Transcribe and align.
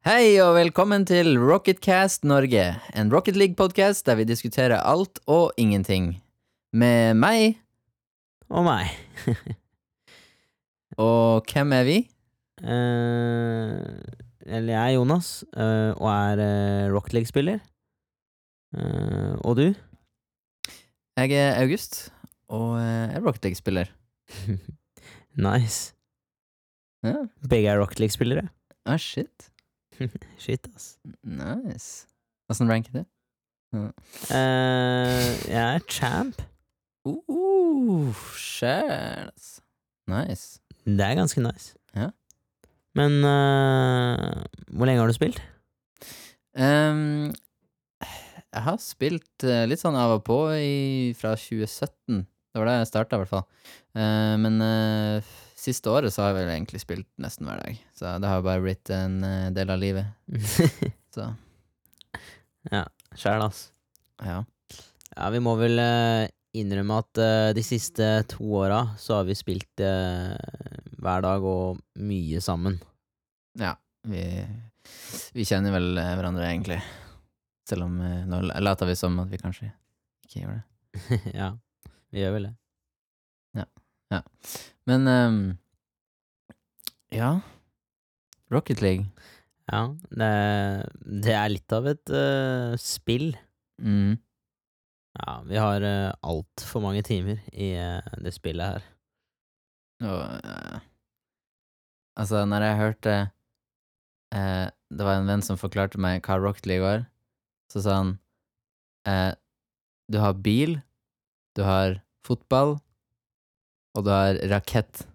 Hei 0.00 0.38
og 0.40 0.54
velkommen 0.56 1.02
til 1.04 1.34
Rocketcast 1.36 2.22
Norge, 2.24 2.62
en 2.96 3.10
Rocket 3.12 3.36
League-podkast 3.36 4.06
der 4.08 4.16
vi 4.16 4.24
diskuterer 4.24 4.80
alt 4.80 5.18
og 5.28 5.52
ingenting. 5.60 6.14
Med 6.72 7.18
meg, 7.20 7.58
Og 8.48 8.64
meg. 8.64 8.94
og 11.04 11.44
hvem 11.52 11.74
er 11.76 11.84
vi? 11.84 11.96
Eh, 12.64 13.76
eller 14.48 14.72
jeg 14.72 14.80
er 14.80 14.94
Jonas, 14.96 15.44
eh, 15.52 15.92
og 15.92 16.08
er 16.08 16.42
uh, 16.46 16.94
Rocket 16.94 17.18
League-spiller. 17.18 17.60
Eh, 18.72 19.36
og 19.44 19.60
du? 19.60 19.66
Jeg 21.20 21.36
er 21.36 21.60
August, 21.60 22.06
og 22.48 22.78
eh, 22.80 23.12
er 23.18 23.20
Rocket 23.20 23.44
League-spiller. 23.50 23.92
nice. 25.50 25.92
Ja. 27.04 27.28
Begge 27.44 27.68
er 27.68 27.84
Rocket 27.84 28.00
League-spillere. 28.00 28.48
Ah, 28.86 28.96
shit. 28.96 29.49
Shit, 30.42 30.68
ass. 30.74 30.98
Nice. 31.22 32.06
Åssen 32.50 32.70
ranker 32.70 32.92
du? 32.92 33.04
Uh, 33.74 33.90
jeg 34.30 35.60
er 35.60 35.84
champ. 35.88 36.42
Uh, 37.06 38.14
sjæl, 38.36 39.30
ass. 39.30 39.60
Nice. 40.10 40.60
Det 40.84 41.04
er 41.06 41.14
ganske 41.14 41.40
nice. 41.40 41.76
Ja. 41.94 42.10
Men 42.94 43.20
uh, 43.24 44.42
hvor 44.74 44.88
lenge 44.88 45.00
har 45.00 45.06
du 45.06 45.14
spilt? 45.14 45.42
Um, 46.58 47.30
jeg 48.50 48.64
har 48.66 48.78
spilt 48.82 49.44
eh, 49.46 49.66
litt 49.70 49.78
sånn 49.78 49.94
av 49.94 50.16
og 50.16 50.24
på 50.26 50.38
i, 50.58 51.12
fra 51.14 51.36
2017. 51.38 52.24
Det 52.50 52.58
var 52.58 52.66
da 52.66 52.80
jeg 52.80 52.88
starta, 52.90 53.14
i 53.14 53.22
hvert 53.22 53.30
fall. 53.30 53.44
Uh, 53.94 54.34
men 54.42 54.56
eh, 54.64 55.30
siste 55.60 55.92
året 55.92 56.12
så 56.14 56.24
har 56.24 56.32
jeg 56.32 56.40
vel 56.40 56.52
egentlig 56.54 56.80
spilt 56.82 57.08
nesten 57.20 57.48
hver 57.48 57.60
dag. 57.62 57.80
Så 57.96 58.14
det 58.22 58.30
har 58.30 58.44
bare 58.44 58.64
blitt 58.64 58.90
en 58.94 59.20
eh, 59.26 59.50
del 59.54 59.72
av 59.72 59.80
livet. 59.80 60.10
Så 61.14 61.32
Ja. 62.70 62.84
Sjæl, 63.18 63.42
ass. 63.42 63.72
ja. 64.22 64.44
Ja, 65.16 65.30
vi 65.34 65.40
må 65.42 65.56
vel 65.58 65.80
eh, 65.82 66.30
innrømme 66.54 67.00
at 67.02 67.18
uh, 67.18 67.50
de 67.54 67.62
siste 67.66 68.06
to 68.30 68.46
åra 68.62 68.94
så 68.98 69.18
har 69.18 69.26
vi 69.26 69.34
spilt 69.38 69.82
uh, 69.82 70.34
hver 71.02 71.24
dag 71.24 71.44
og 71.46 71.80
mye 71.98 72.40
sammen. 72.42 72.78
ja 73.58 73.74
vi, 74.06 74.22
vi 75.34 75.44
kjenner 75.46 75.74
vel 75.74 75.98
hverandre, 75.98 76.46
egentlig. 76.46 76.78
Selv 77.68 77.88
om 77.88 77.98
uh, 78.00 78.22
nå 78.30 78.40
later 78.62 78.88
vi 78.90 78.96
som 78.98 79.18
at 79.22 79.30
vi 79.30 79.42
kanskje 79.42 79.72
ikke 80.26 80.44
gjør 80.44 80.56
det. 80.56 81.20
ja, 81.40 81.52
vi 82.14 82.22
gjør 82.22 82.38
vel 82.38 82.48
det. 82.50 82.54
Men 84.90 85.06
ehm, 85.06 85.40
ja. 87.14 87.40
Rocket 88.50 88.82
League. 88.82 89.06
Ja, 89.70 89.84
det, 90.10 90.30
det 91.06 91.34
er 91.36 91.52
litt 91.52 91.74
av 91.74 91.86
et 91.90 92.10
eh, 92.10 92.74
spill. 92.82 93.32
Mm. 93.78 94.18
Ja, 95.20 95.36
vi 95.46 95.58
har 95.58 95.82
uh, 95.82 96.14
altfor 96.22 96.82
mange 96.82 97.02
timer 97.06 97.40
i 97.50 97.72
eh, 97.78 98.12
det 98.22 98.32
spillet 98.34 98.76
her. 98.76 98.84
Og 100.06 100.22
eh, 100.38 100.80
Altså, 102.20 102.42
når 102.44 102.64
jeg 102.64 102.78
hørte 102.78 103.12
eh, 104.34 104.66
Det 104.90 105.06
var 105.06 105.18
en 105.18 105.28
venn 105.30 105.44
som 105.44 105.58
forklarte 105.60 106.00
meg 106.00 106.24
hva 106.26 106.38
Rocket 106.40 106.66
League 106.68 106.84
var, 106.84 107.04
så 107.72 107.82
sa 107.84 107.96
han 108.00 108.14
eh, 109.08 109.32
Du 110.10 110.18
har 110.22 110.40
bil, 110.40 110.78
du 111.56 111.62
har 111.64 112.00
fotball, 112.26 112.78
og 113.96 114.04
du 114.06 114.12
har 114.14 114.38
rakett. 114.52 115.06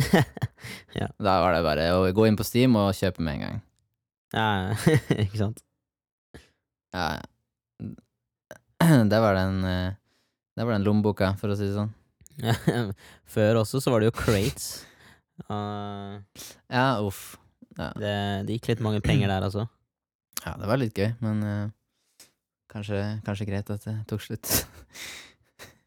Ja. 0.92 1.06
Da 1.22 1.36
var 1.40 1.54
det 1.54 1.60
bare 1.64 1.84
å 1.94 2.02
gå 2.14 2.24
inn 2.26 2.36
på 2.36 2.44
Steam 2.44 2.74
og 2.76 2.90
kjøpe 2.98 3.22
med 3.24 3.36
en 3.38 3.42
gang. 3.44 3.58
ja, 4.34 4.48
ikke 5.22 5.38
sant? 5.38 5.60
Ja. 6.92 7.20
Det 9.12 9.20
var 9.22 9.36
den 9.38 9.64
eh, 9.64 9.92
Det 10.56 10.66
var 10.66 10.74
den 10.74 10.84
lommeboka, 10.86 11.30
for 11.40 11.52
å 11.52 11.56
si 11.56 11.68
det 11.68 11.76
sånn. 11.76 11.92
Før 13.34 13.60
også 13.62 13.80
så 13.80 13.92
var 13.94 14.02
det 14.02 14.10
jo 14.10 14.16
crates. 14.18 14.66
Uh, 15.46 16.18
Ja, 16.68 16.98
uff. 17.06 17.38
Ja, 17.78 17.92
det, 17.96 18.14
det 18.48 18.58
gikk 18.58 18.72
litt 18.72 18.82
mange 18.84 19.00
penger 19.04 19.30
der, 19.30 19.46
altså. 19.46 19.64
ja 20.44 20.56
det 20.60 20.68
var 20.68 20.80
litt 20.82 20.98
gøy, 20.98 21.12
men 21.22 21.40
uh, 21.46 22.26
kanskje, 22.72 22.98
kanskje 23.24 23.46
greit 23.48 23.70
at 23.72 23.86
det 23.86 23.94
tok 24.10 24.26
slutt. 24.26 24.50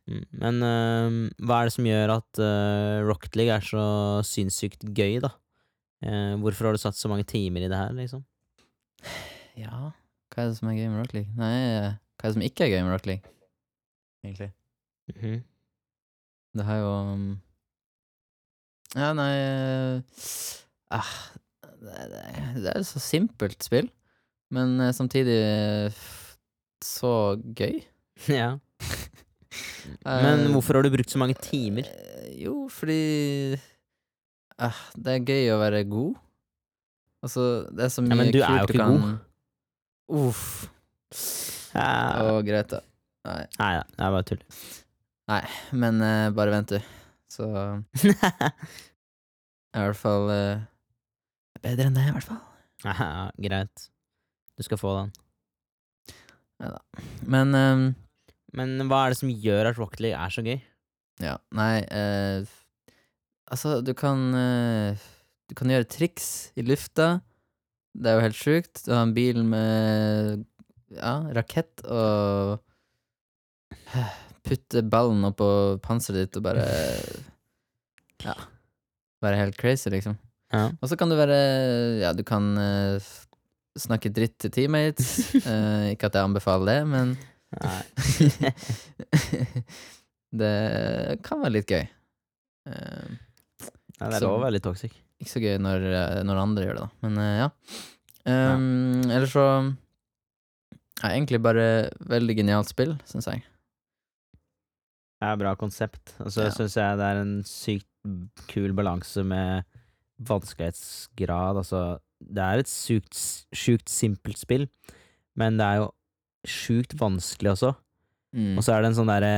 Mm. 0.10 0.24
Men 0.36 0.60
eh, 0.68 1.18
hva 1.48 1.62
er 1.62 1.70
det 1.70 1.76
som 1.78 1.88
gjør 1.88 2.12
at 2.18 2.42
eh, 2.44 3.04
Rocket 3.08 3.38
League 3.40 3.56
er 3.56 3.64
så 3.64 3.86
sinnssykt 4.28 4.84
gøy, 4.92 5.22
da? 5.24 5.32
Eh, 6.04 6.34
hvorfor 6.44 6.68
har 6.68 6.76
du 6.76 6.82
satt 6.82 6.98
så 7.00 7.12
mange 7.12 7.24
timer 7.28 7.64
i 7.64 7.70
det 7.72 7.80
her, 7.80 7.96
liksom? 7.96 8.26
Ja, 9.54 9.92
hva 10.34 10.42
er 10.42 10.50
det 10.50 10.58
som 10.58 10.72
er 10.72 10.80
gøy 10.80 10.88
med 10.90 11.04
Rock 11.04 11.12
League? 11.14 11.30
Nei, 11.38 11.54
eh, 11.62 11.90
hva 12.18 12.26
er 12.26 12.32
det 12.32 12.38
som 12.40 12.46
ikke 12.48 12.66
er 12.66 12.72
gøy 12.74 12.80
med 12.82 12.96
Rock 12.96 13.10
League? 13.10 13.34
Egentlig. 14.26 14.50
Mhm. 15.14 15.42
Det 16.54 16.66
har 16.68 16.78
jo 16.78 16.90
um, 17.10 17.30
Ja, 18.94 19.08
nei 19.18 19.30
eh, 19.34 20.26
ah, 20.94 21.14
det, 21.82 22.04
det, 22.12 22.68
er 22.70 22.78
jo 22.78 22.86
så 22.86 23.02
simpelt 23.02 23.66
spill, 23.66 23.90
men 24.54 24.78
samtidig 24.94 25.40
så 26.84 27.14
gøy. 27.58 27.82
ja. 28.42 28.56
Men 30.06 30.46
Eh, 30.48 30.52
hvorfor 30.54 30.76
har 30.80 30.84
du 30.86 30.90
brukt 30.94 31.10
så 31.14 31.20
mange 31.22 31.36
timer? 31.40 31.88
eh, 31.88 32.30
Jo, 32.44 32.68
fordi 32.72 33.60
ah, 34.58 34.80
Det 34.96 35.14
er 35.18 35.26
gøy 35.28 35.52
å 35.54 35.60
være 35.62 35.84
god. 35.90 36.16
Altså, 37.24 37.44
det 37.72 37.86
er 37.86 37.92
så 37.94 38.02
Ja, 38.04 38.08
mye 38.10 38.18
men 38.20 38.32
du 38.34 38.40
er 38.44 38.58
jo 38.60 38.68
ikke 38.68 38.88
god. 38.90 39.20
Uff. 40.10 40.70
Ja. 41.74 41.88
Å, 42.34 42.42
greit, 42.46 42.70
da. 42.74 42.82
Nei. 43.24 43.46
Nei 43.60 43.72
da, 43.78 43.84
det 43.88 44.04
er 44.04 44.12
bare 44.18 44.28
tull. 44.28 44.44
Men 45.80 46.02
eh, 46.04 46.30
bare 46.36 46.52
vent, 46.52 46.74
du. 46.76 46.80
Så 47.32 47.48
jeg 47.48 48.14
er 49.74 49.80
i 49.80 49.86
hvert 49.88 49.98
fall 49.98 50.28
eh, 50.30 50.60
bedre 51.64 51.88
enn 51.90 51.96
det, 51.98 52.04
i 52.10 52.14
hvert 52.18 52.28
fall. 52.28 52.42
ja, 52.84 53.30
greit. 53.48 53.88
Du 54.60 54.64
skal 54.68 54.78
få 54.82 54.92
den. 55.00 55.14
Men 57.26 57.56
ehm, 57.58 57.86
Men 58.58 58.76
hva 58.90 59.06
er 59.06 59.14
det 59.14 59.20
som 59.20 59.32
gjør 59.32 59.72
at 59.72 59.80
Rocket 59.82 60.04
League 60.06 60.20
er 60.20 60.34
så 60.34 60.44
gøy? 60.46 60.60
ja, 61.22 61.36
nei 61.54 61.84
eh, 61.94 62.42
Altså, 63.54 63.82
du 63.86 63.92
kan 63.94 64.34
eh, 64.34 64.98
Du 65.50 65.54
kan 65.60 65.70
gjøre 65.70 65.86
triks 65.86 66.28
i 66.58 66.64
lufta. 66.66 67.20
Det 67.94 68.10
er 68.10 68.18
jo 68.18 68.24
helt 68.24 68.40
sjukt. 68.40 68.82
Du 68.88 68.90
har 68.96 69.04
en 69.06 69.14
bil 69.14 69.44
med 69.46 70.46
ja, 70.94 71.20
rakett 71.38 71.84
og 71.86 72.58
Putte 74.44 74.82
ballen 74.90 75.24
oppå 75.28 75.48
panseret 75.84 76.26
ditt 76.26 76.40
og 76.42 76.48
bare 76.48 76.66
Ja. 78.26 78.34
Være 79.24 79.40
helt 79.40 79.58
crazy, 79.60 79.90
liksom. 79.92 80.18
Ja. 80.54 80.70
Og 80.82 80.90
så 80.90 80.98
kan 81.00 81.12
du 81.12 81.18
være 81.20 81.38
Ja, 82.02 82.14
du 82.16 82.24
kan 82.28 82.54
eh, 82.58 83.12
snakke 83.80 84.12
dritt 84.14 84.40
til 84.42 84.54
teammates. 84.54 85.14
Eh, 85.44 85.94
ikke 85.94 86.10
at 86.10 86.18
jeg 86.18 86.26
anbefaler 86.26 86.70
det, 86.70 86.80
men 86.90 87.16
Nei. 87.62 87.84
det 90.44 91.20
kan 91.26 91.44
være 91.44 91.56
litt 91.60 91.70
gøy. 91.70 91.86
Uh, 92.70 93.14
Nei, 94.00 94.10
det 94.10 94.20
er 94.20 94.28
òg 94.28 94.42
veldig 94.44 94.62
toxic. 94.66 94.94
ikke 95.22 95.32
så 95.36 95.42
gøy 95.44 95.58
når, 95.62 95.84
eh, 95.94 96.20
når 96.26 96.40
andre 96.42 96.66
gjør 96.66 96.78
det, 96.80 96.86
da. 96.86 96.90
Men 97.06 97.20
uh, 97.22 97.34
ja. 97.44 97.50
Um, 98.24 99.02
Eller 99.12 99.28
så 99.28 99.42
ja, 101.04 101.10
Egentlig 101.10 101.42
bare 101.44 101.90
veldig 102.08 102.38
genialt 102.40 102.70
spill, 102.72 102.94
syns 103.10 103.28
jeg. 103.28 103.44
Det 105.20 105.28
er 105.30 105.40
bra 105.40 105.54
konsept. 105.60 106.14
Og 106.24 106.32
så 106.32 106.48
Ja. 106.48 106.54
syns 106.56 106.76
jeg 106.80 107.00
det 107.00 107.10
er 107.10 107.20
en 107.22 107.36
sykt 107.48 107.88
kul 108.52 108.74
balanse 108.76 109.24
med 109.28 109.64
vanskelighetsgrad. 110.24 111.60
Altså, 111.62 112.00
det 112.24 112.44
er 112.44 112.64
et 112.64 112.72
sykt, 112.72 113.16
sjukt 113.56 113.92
simpelt 113.92 114.40
spill, 114.40 114.68
men 115.40 115.58
det 115.60 115.66
er 115.68 115.76
jo 115.84 115.92
sjukt 116.48 116.96
vanskelig 117.00 117.54
også. 117.56 117.74
Mm. 118.34 118.58
Og 118.58 118.66
så 118.66 118.74
er 118.74 118.82
det 118.82 118.92
en 118.92 118.98
sånn 118.98 119.12
derre 119.12 119.34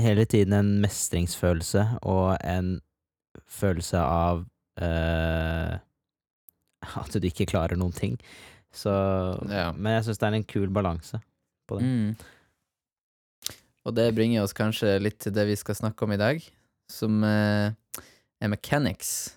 hele 0.00 0.24
tiden 0.28 0.56
en 0.56 0.70
mestringsfølelse 0.82 1.84
og 2.08 2.38
en 2.40 2.78
følelse 3.48 4.00
av 4.00 4.46
eh, 4.80 5.76
at 6.88 7.18
du 7.18 7.28
ikke 7.28 7.48
klarer 7.50 7.78
noen 7.78 7.94
ting. 7.94 8.16
Så 8.74 8.90
Ja. 9.48 9.72
Men 9.72 9.98
jeg 9.98 10.08
syns 10.08 10.20
det 10.20 10.28
er 10.28 10.38
en 10.38 10.48
kul 10.48 10.68
balanse 10.72 11.20
på 11.68 11.78
det. 11.78 11.88
Mm. 11.88 12.16
Og 13.88 13.94
det 13.96 14.14
bringer 14.14 14.44
oss 14.44 14.56
kanskje 14.56 14.98
litt 15.00 15.18
til 15.22 15.32
det 15.32 15.46
vi 15.48 15.56
skal 15.56 15.76
snakke 15.78 16.04
om 16.04 16.12
i 16.12 16.20
dag, 16.20 16.42
som 16.92 17.22
eh, 17.24 17.72
er 18.40 18.52
mechanics. 18.52 19.34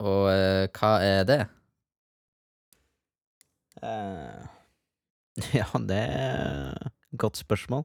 Og 0.00 0.28
eh, 0.32 0.68
hva 0.76 0.92
er 1.04 1.24
det? 1.28 1.40
Eh, 3.80 4.59
ja, 5.60 5.66
det 5.86 5.98
er 6.00 6.74
et 6.86 7.18
godt 7.20 7.36
spørsmål. 7.40 7.84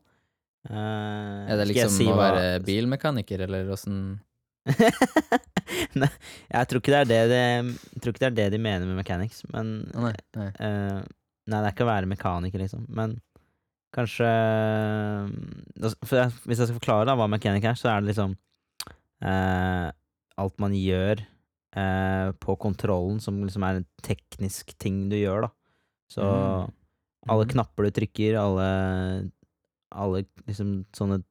Uh, 0.66 1.46
Er 1.52 1.60
det 1.62 1.68
liksom 1.70 1.94
si 1.94 2.08
å 2.10 2.16
hva- 2.18 2.32
være 2.34 2.64
bilmekaniker, 2.66 3.44
eller 3.46 3.68
åssen 3.76 4.00
Nei, 6.02 6.10
jeg 6.50 6.68
tror 6.72 6.80
ikke 6.82 6.94
det 6.94 7.02
er 7.04 7.10
det 7.12 7.20
de, 7.30 7.42
jeg 7.94 8.02
tror 8.02 8.14
ikke 8.16 8.22
det 8.24 8.30
er 8.32 8.38
det 8.40 8.48
de 8.56 8.60
mener 8.66 8.88
med 8.90 8.98
mechanics, 8.98 9.44
men 9.54 9.76
nei, 9.94 10.16
nei. 10.40 10.48
Uh, 10.58 11.04
Nei, 11.46 11.60
det 11.62 11.68
er 11.68 11.74
ikke 11.76 11.86
å 11.86 11.92
være 11.92 12.10
mekaniker, 12.10 12.58
liksom, 12.64 12.88
men 12.98 13.12
kanskje 13.94 14.26
for 16.04 16.18
jeg, 16.18 16.32
Hvis 16.50 16.58
jeg 16.64 16.68
skal 16.72 16.80
forklare 16.80 17.06
da 17.08 17.14
hva 17.20 17.28
mekanikk 17.30 17.68
er, 17.70 17.78
så 17.78 17.92
er 17.92 18.02
det 18.02 18.10
liksom 18.16 18.34
uh, 19.24 19.92
alt 20.42 20.58
man 20.64 20.74
gjør 20.76 21.22
uh, 21.78 22.32
på 22.42 22.56
kontrollen, 22.66 23.22
som 23.24 23.38
liksom 23.46 23.64
er 23.70 23.84
en 23.84 23.88
teknisk 24.04 24.74
ting 24.82 25.06
du 25.14 25.18
gjør, 25.20 25.46
da. 25.48 25.52
Så 26.12 26.26
Mhm. 26.26 26.74
Alle 27.28 27.46
Mhm. 27.46 27.52
knapper 27.54 27.84
du 27.88 27.92
trykker, 27.92 28.36
alle 28.40 29.32
alle 29.96 30.26
liksom 30.48 30.86
sånne 30.94 31.24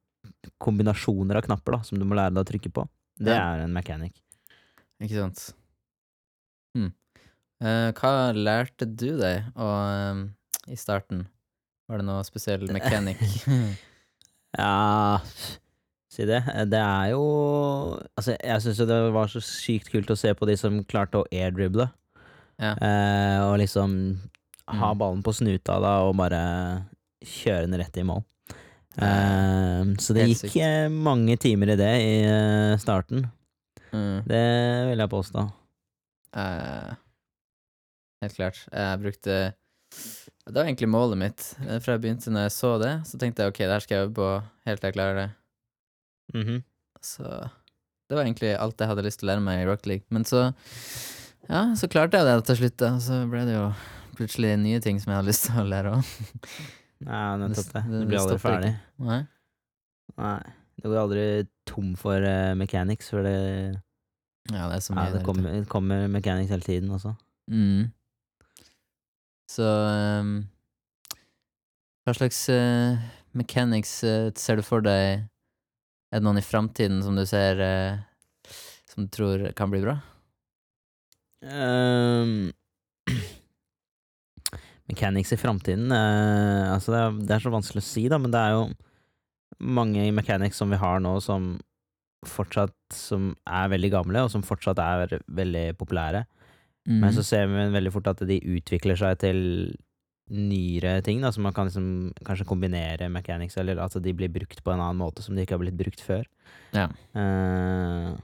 kombinasjoner 0.59 1.35
av 1.37 1.43
knapper 1.45 1.71
da, 1.77 1.81
som 1.83 1.99
du 1.99 2.05
må 2.05 2.15
lære 2.17 2.33
deg 2.33 2.41
å 2.45 2.49
trykke 2.49 2.71
på, 2.73 2.87
det 3.19 3.35
Ja. 3.35 3.53
er 3.53 3.59
en 3.65 3.73
mechanic. 3.73 4.13
Ikke 5.01 5.19
sant. 5.19 5.53
Hm. 6.75 6.93
Uh, 7.61 7.91
hva 7.93 8.33
lærte 8.33 8.85
du 8.95 9.17
deg 9.19 9.43
å, 9.55 9.67
um, 10.11 10.35
i 10.67 10.75
starten? 10.75 11.27
Var 11.87 11.97
det 12.01 12.05
noe 12.05 12.23
spesiell 12.23 12.65
mechanic? 12.73 13.17
Ja 14.57 15.19
Si 16.09 16.23
det. 16.25 16.41
Det 16.71 16.79
er 16.79 17.09
jo 17.11 17.99
Altså, 18.17 18.37
jeg 18.39 18.61
syns 18.63 18.79
jo 18.79 18.85
det 18.87 18.99
var 19.13 19.27
så 19.27 19.41
sykt 19.43 19.89
kult 19.91 20.07
å 20.13 20.17
se 20.17 20.33
på 20.33 20.47
de 20.47 20.55
som 20.57 20.83
klarte 20.87 21.19
å 21.21 21.25
airdrible. 21.31 21.89
Ja. 22.57 22.71
Uh, 22.79 23.51
og 23.51 23.59
liksom 23.59 24.17
ha 24.67 24.91
Mm. 24.93 24.97
ballen 24.97 25.23
på 25.23 25.33
snuta 25.33 25.79
da 25.79 25.91
og 26.07 26.15
bare 26.17 26.85
kjøre 27.23 27.67
den 27.67 27.77
rett 27.79 27.97
i 27.97 28.03
mål. 28.03 28.23
Uh, 28.95 29.91
så 29.99 30.13
det 30.15 30.29
gikk 30.29 30.39
sykt. 30.45 30.55
eh, 30.63 30.87
mange 30.89 31.35
timer 31.37 31.73
i 31.73 31.75
det 31.75 31.91
i 31.99 32.13
eh, 32.23 32.77
starten. 32.79 33.25
Mm. 33.91 34.23
Det 34.27 34.43
vil 34.89 35.03
jeg 35.03 35.11
påstå. 35.11 35.43
Uh, 36.35 36.95
helt 38.23 38.35
klart. 38.35 38.61
Jeg 38.71 38.99
brukte 39.03 39.35
Det 40.45 40.53
var 40.55 40.65
egentlig 40.65 40.89
målet 40.91 41.17
mitt. 41.17 41.43
Fra 41.81 41.95
jeg 41.95 42.01
begynte 42.03 42.31
når 42.31 42.47
jeg 42.47 42.55
så 42.55 42.71
det, 42.81 42.93
så 43.07 43.17
tenkte 43.19 43.43
jeg 43.43 43.51
ok, 43.53 43.59
det 43.65 43.71
her 43.75 43.83
skal 43.85 43.95
jeg 43.97 44.07
øve 44.07 44.13
på 44.17 44.29
helt 44.67 44.81
til 44.81 44.87
jeg 44.89 44.95
klarer 44.97 45.15
det. 45.21 45.29
Mhm. 46.35 46.63
Så 47.05 47.23
det 48.09 48.15
var 48.17 48.23
egentlig 48.25 48.55
alt 48.59 48.79
jeg 48.81 48.87
hadde 48.89 49.03
lyst 49.05 49.19
til 49.19 49.27
å 49.27 49.31
lære 49.33 49.43
meg 49.45 49.61
i 49.61 49.65
Rock 49.69 49.85
League. 49.85 50.05
Men 50.09 50.23
så 50.25 50.53
Ja, 51.49 51.75
så 51.77 51.87
klarte 51.89 52.17
jeg 52.17 52.25
det 52.25 52.45
til 52.47 52.55
slutt, 52.63 52.77
da. 52.81 52.89
Så 52.99 53.19
ble 53.29 53.43
det 53.45 53.53
jo 53.55 53.67
plutselig 54.17 54.55
nye 54.61 54.81
ting 54.83 54.99
som 55.01 55.13
jeg 55.13 55.19
har 55.19 55.27
lyst 55.27 55.47
til 55.47 55.61
å 55.61 55.65
lære 55.69 55.95
òg. 55.97 56.11
Nei, 57.05 57.23
nettopp 57.41 57.73
det. 57.73 57.83
Du 57.91 57.97
blir 58.07 58.21
aldri 58.21 58.37
ferdig. 58.41 58.71
Nei. 59.03 59.19
Nei. 60.15 60.39
Du 60.81 60.87
går 60.89 61.01
aldri 61.01 61.25
tom 61.67 61.93
for 61.99 62.23
uh, 62.23 62.53
mechanics, 62.57 63.11
for 63.13 63.25
det, 63.25 63.35
Ja, 64.51 64.67
det 64.69 64.79
er 64.79 64.83
så 64.85 64.95
mye 64.95 65.07
ja, 65.09 65.13
det 65.15 65.21
kommer, 65.25 65.51
det 65.51 65.69
kommer 65.71 66.09
mechanics 66.11 66.51
hele 66.53 66.65
tiden 66.65 66.91
også. 66.93 67.15
Mm. 67.51 67.91
Så 69.49 69.65
um, 69.65 70.33
Hva 72.05 72.15
slags 72.17 72.41
uh, 72.49 72.97
mechanics 73.37 73.99
uh, 74.03 74.33
ser 74.37 74.59
du 74.59 74.65
for 74.65 74.81
deg 74.85 75.21
Er 75.21 76.17
det 76.19 76.25
noen 76.25 76.41
i 76.41 76.45
framtiden 76.45 77.03
som 77.05 77.17
du 77.17 77.21
ser 77.29 77.61
Som 78.89 79.05
du 79.05 79.13
tror 79.13 79.45
kan 79.57 79.69
bli 79.69 79.83
bra? 79.85 79.99
Ehm, 81.45 82.51
mechanics 84.89 85.33
i 85.33 85.39
framtiden 85.39 85.93
eh, 85.93 86.73
Altså, 86.73 86.93
det 86.93 86.99
er, 87.01 87.15
det 87.29 87.35
er 87.35 87.45
så 87.45 87.53
vanskelig 87.53 87.83
å 87.83 87.87
si, 87.87 88.05
da, 88.11 88.19
men 88.21 88.33
det 88.33 88.41
er 88.41 88.55
jo 88.55 88.67
mange 89.65 90.03
i 90.03 90.13
mechanics 90.13 90.59
som 90.61 90.73
vi 90.73 90.79
har 90.81 91.01
nå, 91.03 91.15
som 91.23 91.55
fortsatt 92.25 92.73
Som 92.93 93.33
er 93.45 93.69
veldig 93.69 93.91
gamle, 93.93 94.25
og 94.25 94.31
som 94.33 94.43
fortsatt 94.45 94.79
er 94.81 95.19
veldig 95.29 95.65
populære. 95.77 96.23
Mm. 96.85 96.99
Men 97.03 97.13
så 97.13 97.23
ser 97.25 97.45
vi 97.49 97.67
veldig 97.73 97.91
fort 97.93 98.07
at 98.09 98.23
de 98.25 98.39
utvikler 98.55 98.97
seg 98.97 99.19
til 99.21 99.39
nyere 100.33 101.03
ting, 101.05 101.21
da, 101.21 101.29
så 101.29 101.41
man 101.41 101.53
kan 101.53 101.69
liksom 101.69 102.13
kanskje 102.25 102.47
kombinere 102.49 103.11
mechanics, 103.13 103.57
eller 103.61 103.77
at 103.81 103.93
de 104.01 104.13
blir 104.17 104.31
brukt 104.33 104.63
på 104.65 104.73
en 104.73 104.81
annen 104.81 104.97
måte 104.97 105.21
som 105.21 105.37
de 105.37 105.45
ikke 105.45 105.57
har 105.57 105.61
blitt 105.61 105.77
brukt 105.77 106.01
før. 106.01 106.25
Ja. 106.73 106.87
Eh, 107.13 108.15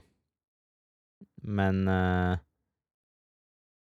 men 1.42 1.82
eh, 1.90 2.42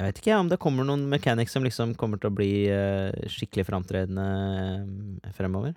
jeg 0.02 0.10
vet 0.10 0.20
ikke 0.22 0.37
om 0.40 0.49
det 0.50 0.58
kommer 0.62 0.87
noen 0.88 1.04
mechanics 1.10 1.54
som 1.54 1.64
liksom 1.64 1.94
kommer 1.99 2.19
til 2.20 2.31
å 2.31 2.34
bli 2.37 2.50
uh, 2.69 3.10
skikkelig 3.31 3.64
framtredende 3.69 4.26
uh, 5.22 5.31
fremover. 5.37 5.75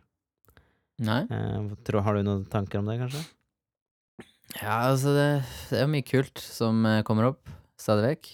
Nei? 1.05 1.21
Uh, 1.29 1.71
tror, 1.85 2.01
har 2.05 2.17
du 2.17 2.23
noen 2.27 2.45
tanker 2.49 2.79
om 2.81 2.89
det, 2.89 2.97
kanskje? 3.03 3.23
Ja, 4.61 4.75
altså, 4.91 5.11
det, 5.15 5.27
det 5.71 5.79
er 5.79 5.85
jo 5.85 5.91
mye 5.93 6.05
kult 6.07 6.39
som 6.41 6.85
kommer 7.07 7.31
opp 7.31 7.49
stadig 7.81 8.05
vekk. 8.11 8.29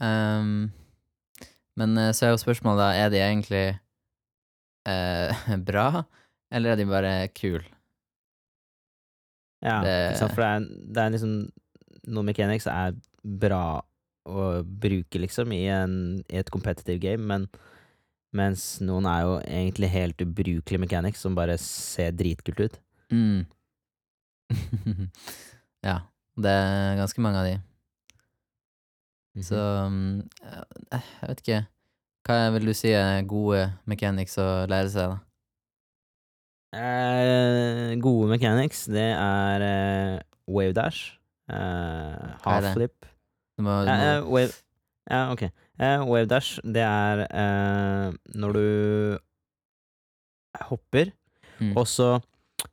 Um, 0.00 0.68
men 1.78 1.96
så 2.14 2.26
er 2.28 2.32
jo 2.34 2.40
spørsmålet 2.42 2.80
da, 2.82 2.90
er 3.06 3.10
de 3.14 3.22
egentlig 3.24 3.64
bra, 5.68 5.88
eller 6.54 6.72
er 6.72 6.78
de 6.80 6.86
bare 6.88 7.10
kule? 7.36 7.64
Ja, 9.64 9.80
Det- 9.82 10.18
for 10.30 10.40
det 10.40 10.48
er, 10.48 10.66
det 10.94 11.02
er 11.02 11.10
liksom 11.16 11.32
Noen 12.08 12.28
mechanics 12.30 12.64
er 12.70 12.94
bra 13.42 13.82
å 14.28 14.62
bruke, 14.62 15.20
liksom, 15.22 15.52
i, 15.56 15.64
en, 15.72 15.94
i 16.28 16.40
et 16.40 16.50
competitive 16.52 17.00
game, 17.02 17.24
men 17.24 17.48
mens 18.36 18.76
noen 18.84 19.08
er 19.08 19.24
jo 19.24 19.36
egentlig 19.40 19.88
helt 19.92 20.20
ubrukelige 20.20 20.82
mechanics 20.82 21.22
som 21.24 21.36
bare 21.38 21.56
ser 21.62 22.12
dritkult 22.16 22.60
ut. 22.60 22.76
Mm. 23.12 23.46
ja, 25.88 25.96
det 26.36 26.52
er 26.52 27.00
ganske 27.00 27.24
mange 27.24 27.40
av 27.40 27.48
de. 27.48 27.56
Så 29.44 29.56
mm, 29.88 30.20
jeg 30.42 31.30
vet 31.30 31.42
ikke. 31.44 31.62
Hva 32.28 32.38
vil 32.52 32.68
du 32.68 32.74
si 32.76 32.92
er 32.92 33.24
gode 33.28 33.62
mechanics 33.88 34.36
å 34.42 34.48
lære 34.68 34.92
seg, 34.92 35.14
da? 35.14 35.24
Eh, 36.76 37.94
gode 38.04 38.28
mechanics, 38.34 38.84
det 38.92 39.06
er 39.14 39.64
eh, 39.64 40.16
wave 40.52 40.74
dash, 40.76 41.14
eh, 41.48 42.34
half 42.44 42.74
flip 42.74 43.08
Du 43.58 43.64
må, 43.66 43.74
du 43.82 43.90
Eh, 43.90 43.98
må, 43.98 44.26
Uh, 44.28 44.32
wave, 44.32 44.52
ja, 45.10 45.22
ok. 45.34 45.48
Uh, 45.78 46.02
wave 46.06 46.28
dash, 46.30 46.58
det 46.62 46.84
er 46.84 47.24
uh, 47.26 48.14
når 48.38 48.56
du 48.56 48.66
hopper, 50.68 51.12
mm. 51.60 51.74
og 51.78 51.84
så 51.86 52.16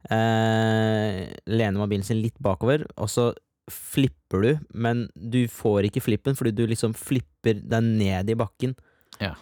eh, 0.10 1.20
lener 1.46 1.78
mobilen 1.78 2.06
sin 2.06 2.18
litt 2.18 2.38
bakover, 2.42 2.86
og 2.98 3.12
så 3.12 3.28
flipper 3.70 4.42
du, 4.42 4.52
men 4.74 5.06
du 5.14 5.44
får 5.52 5.90
ikke 5.90 6.02
flippen 6.06 6.38
fordi 6.38 6.54
du 6.56 6.64
liksom 6.70 6.96
flipper 6.98 7.60
deg 7.62 7.86
ned 7.86 8.32
i 8.32 8.38
bakken. 8.40 8.74
Ja, 9.22 9.36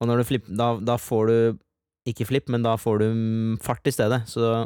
og 0.00 0.08
når 0.08 0.22
du 0.22 0.28
flipper, 0.28 0.54
da, 0.56 0.70
da 0.80 0.96
får 1.00 1.30
du 1.30 1.36
ikke 2.08 2.26
flipp, 2.30 2.48
men 2.52 2.64
da 2.64 2.76
får 2.80 3.02
du 3.02 3.08
mm, 3.12 3.58
fart 3.62 3.86
i 3.86 3.92
stedet. 3.92 4.22
Så 4.30 4.64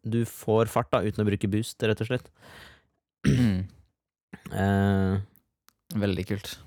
du 0.00 0.22
får 0.24 0.70
fart 0.72 0.88
da, 0.92 1.02
uten 1.04 1.22
å 1.22 1.28
bruke 1.28 1.50
boost, 1.52 1.76
rett 1.84 2.00
og 2.00 2.08
slett. 2.08 2.32
Mm. 4.50 5.14
Eh, 5.16 5.98
Veldig 6.00 6.24
kult. 6.28 6.58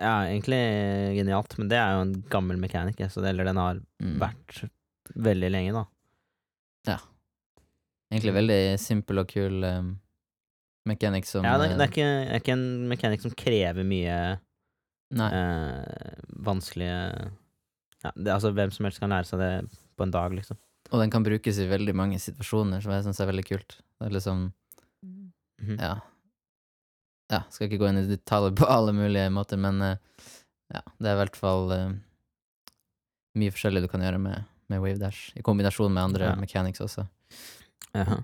ja, 0.00 0.14
egentlig 0.28 0.60
genialt, 1.18 1.58
men 1.58 1.68
det 1.68 1.76
er 1.80 1.92
jo 1.96 2.00
en 2.06 2.14
gammel 2.32 2.56
mechanic, 2.60 2.96
så 3.12 3.20
det, 3.24 3.30
eller 3.34 3.44
den 3.48 3.56
har 3.60 3.80
Mm. 4.02 4.18
vært 4.20 4.68
veldig 5.16 5.50
lenge, 5.50 5.72
da. 5.72 5.84
Ja. 6.86 6.98
Egentlig 8.12 8.34
veldig 8.34 8.78
simpel 8.78 9.18
og 9.18 9.28
kul 9.28 9.64
um, 9.64 9.98
mechanic 10.86 11.24
som 11.26 11.44
Ja, 11.44 11.56
det, 11.58 11.70
det 11.76 11.80
er 11.80 11.86
eh, 11.86 11.90
ikke, 11.90 12.08
er 12.30 12.40
ikke 12.40 12.52
en 12.52 12.88
mechanic 12.88 13.20
som 13.24 13.30
krever 13.32 13.84
mye 13.84 14.38
eh, 15.16 16.16
vanskelige 16.46 17.30
ja, 18.04 18.12
det, 18.14 18.30
Altså, 18.32 18.52
hvem 18.54 18.70
som 18.70 18.84
helst 18.86 19.00
kan 19.02 19.10
lære 19.10 19.26
seg 19.26 19.40
det 19.40 19.52
på 19.96 20.04
en 20.06 20.10
dag, 20.14 20.32
liksom. 20.36 20.56
Og 20.92 21.00
den 21.02 21.10
kan 21.10 21.24
brukes 21.26 21.58
i 21.58 21.66
veldig 21.66 21.94
mange 21.98 22.18
situasjoner, 22.22 22.80
som 22.84 22.92
jeg 22.94 23.02
syns 23.08 23.20
er 23.20 23.26
veldig 23.32 23.46
kult. 23.48 23.78
Det 23.98 24.06
er 24.10 24.14
liksom 24.20 24.52
Mhm. 25.58 25.78
Ja. 25.80 25.94
Ja, 27.32 27.40
skal 27.50 27.66
ikke 27.66 27.80
gå 27.82 27.88
inn 27.90 27.98
i 27.98 28.06
detaljer 28.06 28.54
på 28.54 28.68
alle 28.70 28.92
mulige 28.94 29.30
måter, 29.34 29.58
men 29.58 29.80
eh, 29.82 29.96
ja, 30.74 30.82
det 31.02 31.08
er 31.10 31.16
i 31.16 31.20
hvert 31.24 31.38
fall 31.38 31.72
uh, 31.74 31.88
mye 33.38 33.54
forskjellig 33.54 33.82
du 33.84 33.88
kan 33.90 34.02
gjøre 34.04 34.20
med, 34.22 34.44
med 34.70 34.82
Wavedash, 34.82 35.32
i 35.38 35.42
kombinasjon 35.46 35.92
med 35.94 36.04
andre 36.04 36.30
Ja. 36.32 36.36
mechanics 36.38 36.82
også. 36.84 37.06
Jaha. 37.94 38.20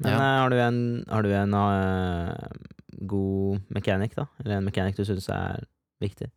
Men 0.00 0.12
Ja. 0.12 0.16
eh, 0.16 0.38
har 0.40 0.50
du 0.50 0.56
en, 0.62 0.78
har 1.10 1.22
du 1.26 1.32
en 1.34 1.54
uh, 1.54 3.06
god 3.10 3.60
mechanic, 3.68 4.14
da? 4.16 4.26
Eller 4.40 4.56
en 4.60 4.64
mechanic 4.70 4.96
du 4.96 5.04
syns 5.04 5.28
er 5.34 5.66
viktig? 6.00 6.30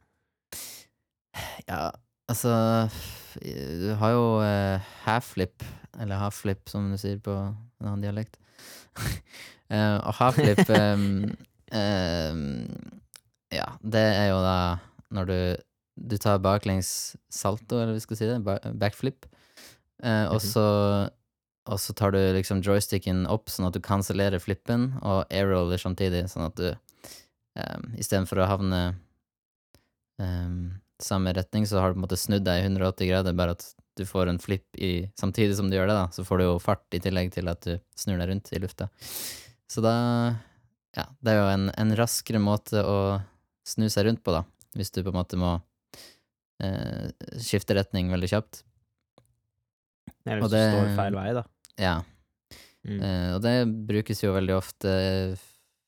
Ja, 1.67 1.91
altså 2.29 2.51
Du 3.41 3.93
har 4.01 4.11
jo 4.13 4.25
uh, 4.41 4.81
half-flip, 5.05 5.63
eller 5.99 6.17
half-flip, 6.21 6.67
som 6.69 6.91
du 6.91 6.97
sier 6.97 7.21
på 7.23 7.33
en 7.33 7.87
annen 7.87 8.01
dialekt. 8.03 8.37
Eh, 9.73 9.97
og 10.05 10.13
half-flip 10.19 10.69
em, 10.77 11.05
em, 11.73 12.43
Ja, 13.53 13.67
det 13.81 14.03
er 14.13 14.27
jo 14.31 14.39
da 14.45 14.57
når 15.13 15.29
du 15.29 15.37
Du 16.09 16.15
tar 16.17 16.39
baklengs 16.41 17.15
salto, 17.29 17.77
eller 17.77 17.93
vi 17.93 18.01
skal 18.01 18.17
si 18.17 18.25
det, 18.25 18.39
backflip, 18.81 19.27
uh, 20.03 20.25
og 20.33 20.39
Mhm. 20.41 20.47
så 20.49 20.65
og 21.65 21.77
så 21.79 21.93
tar 21.95 22.11
du 22.11 22.17
liksom 22.35 22.59
joysticken 22.65 23.21
opp 23.31 23.47
sånn 23.47 23.67
at 23.67 23.73
du 23.73 23.79
kansellerer 23.79 24.41
flippen, 24.41 24.97
og 25.01 25.29
airroller 25.31 25.77
samtidig, 25.79 26.25
sånn 26.27 26.47
at 26.49 26.55
du 26.57 26.65
um, 27.55 27.85
istedenfor 27.95 28.41
å 28.43 28.47
havne 28.49 28.81
um, 30.19 30.73
samme 30.99 31.31
retning, 31.37 31.63
så 31.67 31.79
har 31.79 31.89
du 31.89 31.95
på 31.95 32.01
en 32.01 32.05
måte 32.07 32.19
snudd 32.19 32.43
deg 32.43 32.63
i 32.63 32.65
180 32.67 33.07
grader, 33.09 33.33
bare 33.37 33.55
at 33.55 33.63
du 33.95 34.03
får 34.09 34.27
en 34.33 34.39
flipp 34.41 34.65
i, 34.75 35.07
samtidig 35.19 35.55
som 35.55 35.69
du 35.69 35.77
gjør 35.77 35.87
det, 35.87 35.95
da, 36.01 36.07
så 36.11 36.25
får 36.27 36.41
du 36.41 36.43
jo 36.47 36.59
fart 36.59 36.97
i 36.97 36.99
tillegg 37.03 37.31
til 37.35 37.47
at 37.47 37.61
du 37.63 37.77
snur 37.95 38.17
deg 38.19 38.29
rundt 38.33 38.51
i 38.51 38.59
lufta. 38.59 38.89
Så 39.73 39.83
da 39.85 39.95
Ja, 40.93 41.07
det 41.25 41.33
er 41.33 41.39
jo 41.39 41.49
en, 41.49 41.69
en 41.73 41.95
raskere 41.97 42.41
måte 42.41 42.83
å 42.85 42.97
snu 43.65 43.87
seg 43.89 44.05
rundt 44.05 44.21
på, 44.21 44.33
da, 44.35 44.43
hvis 44.77 44.93
du 44.93 45.01
på 45.01 45.09
en 45.09 45.17
måte 45.17 45.39
må 45.41 45.55
eh, 46.61 47.09
skifte 47.41 47.73
retning 47.73 48.11
veldig 48.13 48.29
kjapt. 48.29 48.61
Eller 50.27 50.43
hvis 50.43 50.53
du 50.53 50.59
står 50.59 50.91
feil 50.99 51.17
vei, 51.17 51.29
da. 51.39 51.47
Ja, 51.81 51.95
Mm. 52.83 52.99
Eh, 52.99 53.29
og 53.37 53.41
det 53.43 53.55
brukes 53.87 54.23
jo 54.23 54.33
veldig 54.35 54.57
ofte 54.57 54.93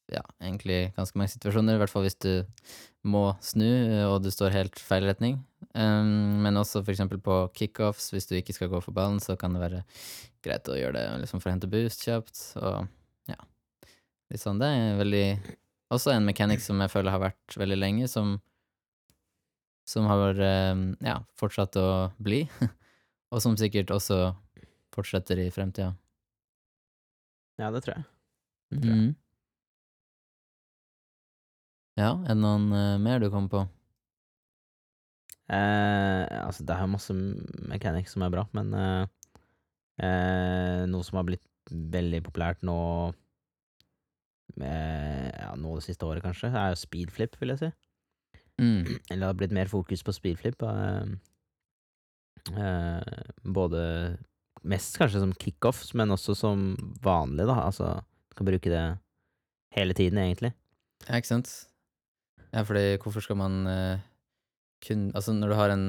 Ja, 0.05 0.21
egentlig 0.37 0.75
i 0.77 0.89
ganske 0.93 1.17
mange 1.17 1.33
situasjoner, 1.33 1.75
i 1.75 1.81
hvert 1.81 1.91
fall 1.91 2.03
hvis 2.05 2.19
du 2.21 2.45
må 3.09 3.23
snu 3.41 3.65
eh, 3.65 4.03
og 4.05 4.19
du 4.21 4.29
står 4.29 4.53
helt 4.53 4.77
feil 4.77 5.07
retning. 5.09 5.39
Um, 5.73 6.43
men 6.45 6.59
også 6.61 6.83
for 6.83 6.93
eksempel 6.93 7.17
på 7.25 7.39
kickoffs, 7.57 8.11
hvis 8.13 8.29
du 8.29 8.35
ikke 8.37 8.53
skal 8.53 8.69
gå 8.69 8.79
for 8.85 8.93
ballen, 8.95 9.17
så 9.19 9.33
kan 9.39 9.57
det 9.57 9.63
være 9.63 9.81
greit 10.45 10.69
å 10.69 10.77
gjøre 10.77 10.93
det 10.99 11.23
liksom 11.23 11.41
for 11.41 11.49
å 11.49 11.55
hente 11.55 11.71
boost 11.71 12.05
kjapt, 12.05 12.37
og 12.61 12.85
ja. 13.31 13.39
Sånn. 14.41 14.59
Det 14.61 14.67
er 14.67 14.99
veldig 14.99 15.25
Også 15.93 16.11
en 16.13 16.25
mechanic 16.25 16.63
som 16.63 16.79
jeg 16.81 16.91
føler 16.91 17.13
har 17.13 17.21
vært 17.21 17.57
veldig 17.59 17.77
lenge, 17.77 18.09
som 18.11 18.39
som 19.85 20.07
har 20.09 20.39
eh, 20.41 20.79
ja, 21.05 21.19
fortsatt 21.37 21.77
å 21.77 21.89
bli, 22.17 22.39
og 23.31 23.41
som 23.43 23.53
sikkert 23.59 23.93
også 23.93 24.33
fortsetter 24.95 25.43
i 25.43 25.51
fremtida. 25.53 25.91
Ja, 27.61 27.69
det 27.69 27.83
tror 27.85 27.99
jeg. 27.99 28.07
Det 28.73 28.81
tror 28.81 28.95
jeg. 28.95 29.03
Mm. 29.03 29.13
Ja, 32.01 32.09
er 32.25 32.33
det 32.33 32.41
noen 32.41 32.65
eh, 32.75 32.97
mer 32.99 33.21
du 33.23 33.29
kom 33.31 33.45
på? 33.51 33.61
Eh, 35.45 36.23
altså, 36.41 36.65
det 36.65 36.73
er 36.73 36.81
jo 36.81 36.93
masse 36.95 37.13
mechanics 37.69 38.15
som 38.15 38.25
er 38.25 38.33
bra, 38.33 38.47
men 38.57 38.73
eh, 38.75 39.03
eh, 40.01 40.81
noe 40.89 41.05
som 41.05 41.21
har 41.21 41.29
blitt 41.29 41.45
veldig 41.69 42.23
populært 42.25 42.65
nå 42.65 42.77
ja, 44.55 45.51
nå 45.59 45.73
det 45.75 45.85
siste 45.87 46.07
året, 46.07 46.23
kanskje, 46.23 46.51
er 46.53 46.71
jo 46.71 46.79
speedflip, 46.79 47.35
vil 47.41 47.53
jeg 47.53 47.61
si. 47.63 47.71
Mm. 48.61 48.85
Eller 49.09 49.21
det 49.21 49.29
har 49.29 49.39
blitt 49.39 49.55
mer 49.55 49.71
fokus 49.71 50.03
på 50.05 50.15
speedflip. 50.15 50.63
Uh, 50.63 51.15
uh, 52.55 53.01
både 53.43 53.83
Mest 54.65 54.95
kanskje 54.97 55.19
som 55.21 55.33
kickoffs, 55.37 55.91
men 55.93 56.09
også 56.09 56.33
som 56.33 56.71
vanlig, 57.05 57.45
da. 57.45 57.59
Altså, 57.67 57.99
du 58.31 58.37
kan 58.39 58.47
bruke 58.47 58.71
det 58.71 58.85
hele 59.75 59.93
tiden, 59.93 60.17
egentlig. 60.17 60.55
Ja, 61.05 61.19
ikke 61.19 61.29
sant? 61.35 61.51
Ja, 62.49 62.63
fordi 62.65 62.95
hvorfor 63.03 63.21
skal 63.21 63.37
man 63.37 63.67
uh, 63.69 64.01
kun 64.81 65.11
Altså, 65.13 65.35
når 65.37 65.51
du 65.51 65.55
har 65.59 65.73
en 65.73 65.85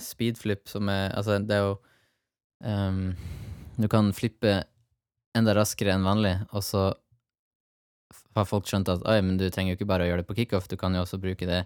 speedflip 0.00 0.68
som 0.70 0.88
er 0.88 1.10
Altså, 1.12 1.36
det 1.42 1.56
er 1.56 1.64
jo 1.66 1.74
um, 2.64 3.12
Du 3.76 3.88
kan 3.88 4.12
flippe 4.16 4.62
enda 5.36 5.52
raskere 5.52 5.92
enn 5.92 6.06
vanlig, 6.06 6.38
og 6.56 6.64
så 6.64 6.86
har 8.36 8.44
folk 8.48 8.66
skjønt 8.68 8.88
at 8.92 9.02
oi, 9.06 9.20
men 9.22 9.36
du 9.40 9.48
trenger 9.50 9.72
jo 9.74 9.78
ikke 9.80 9.88
bare 9.88 10.04
å 10.04 10.08
gjøre 10.10 10.22
det 10.22 10.28
på 10.28 10.36
kickoff, 10.36 10.68
du 10.68 10.76
kan 10.76 10.94
jo 10.94 11.02
også 11.02 11.18
bruke 11.20 11.46
det 11.48 11.64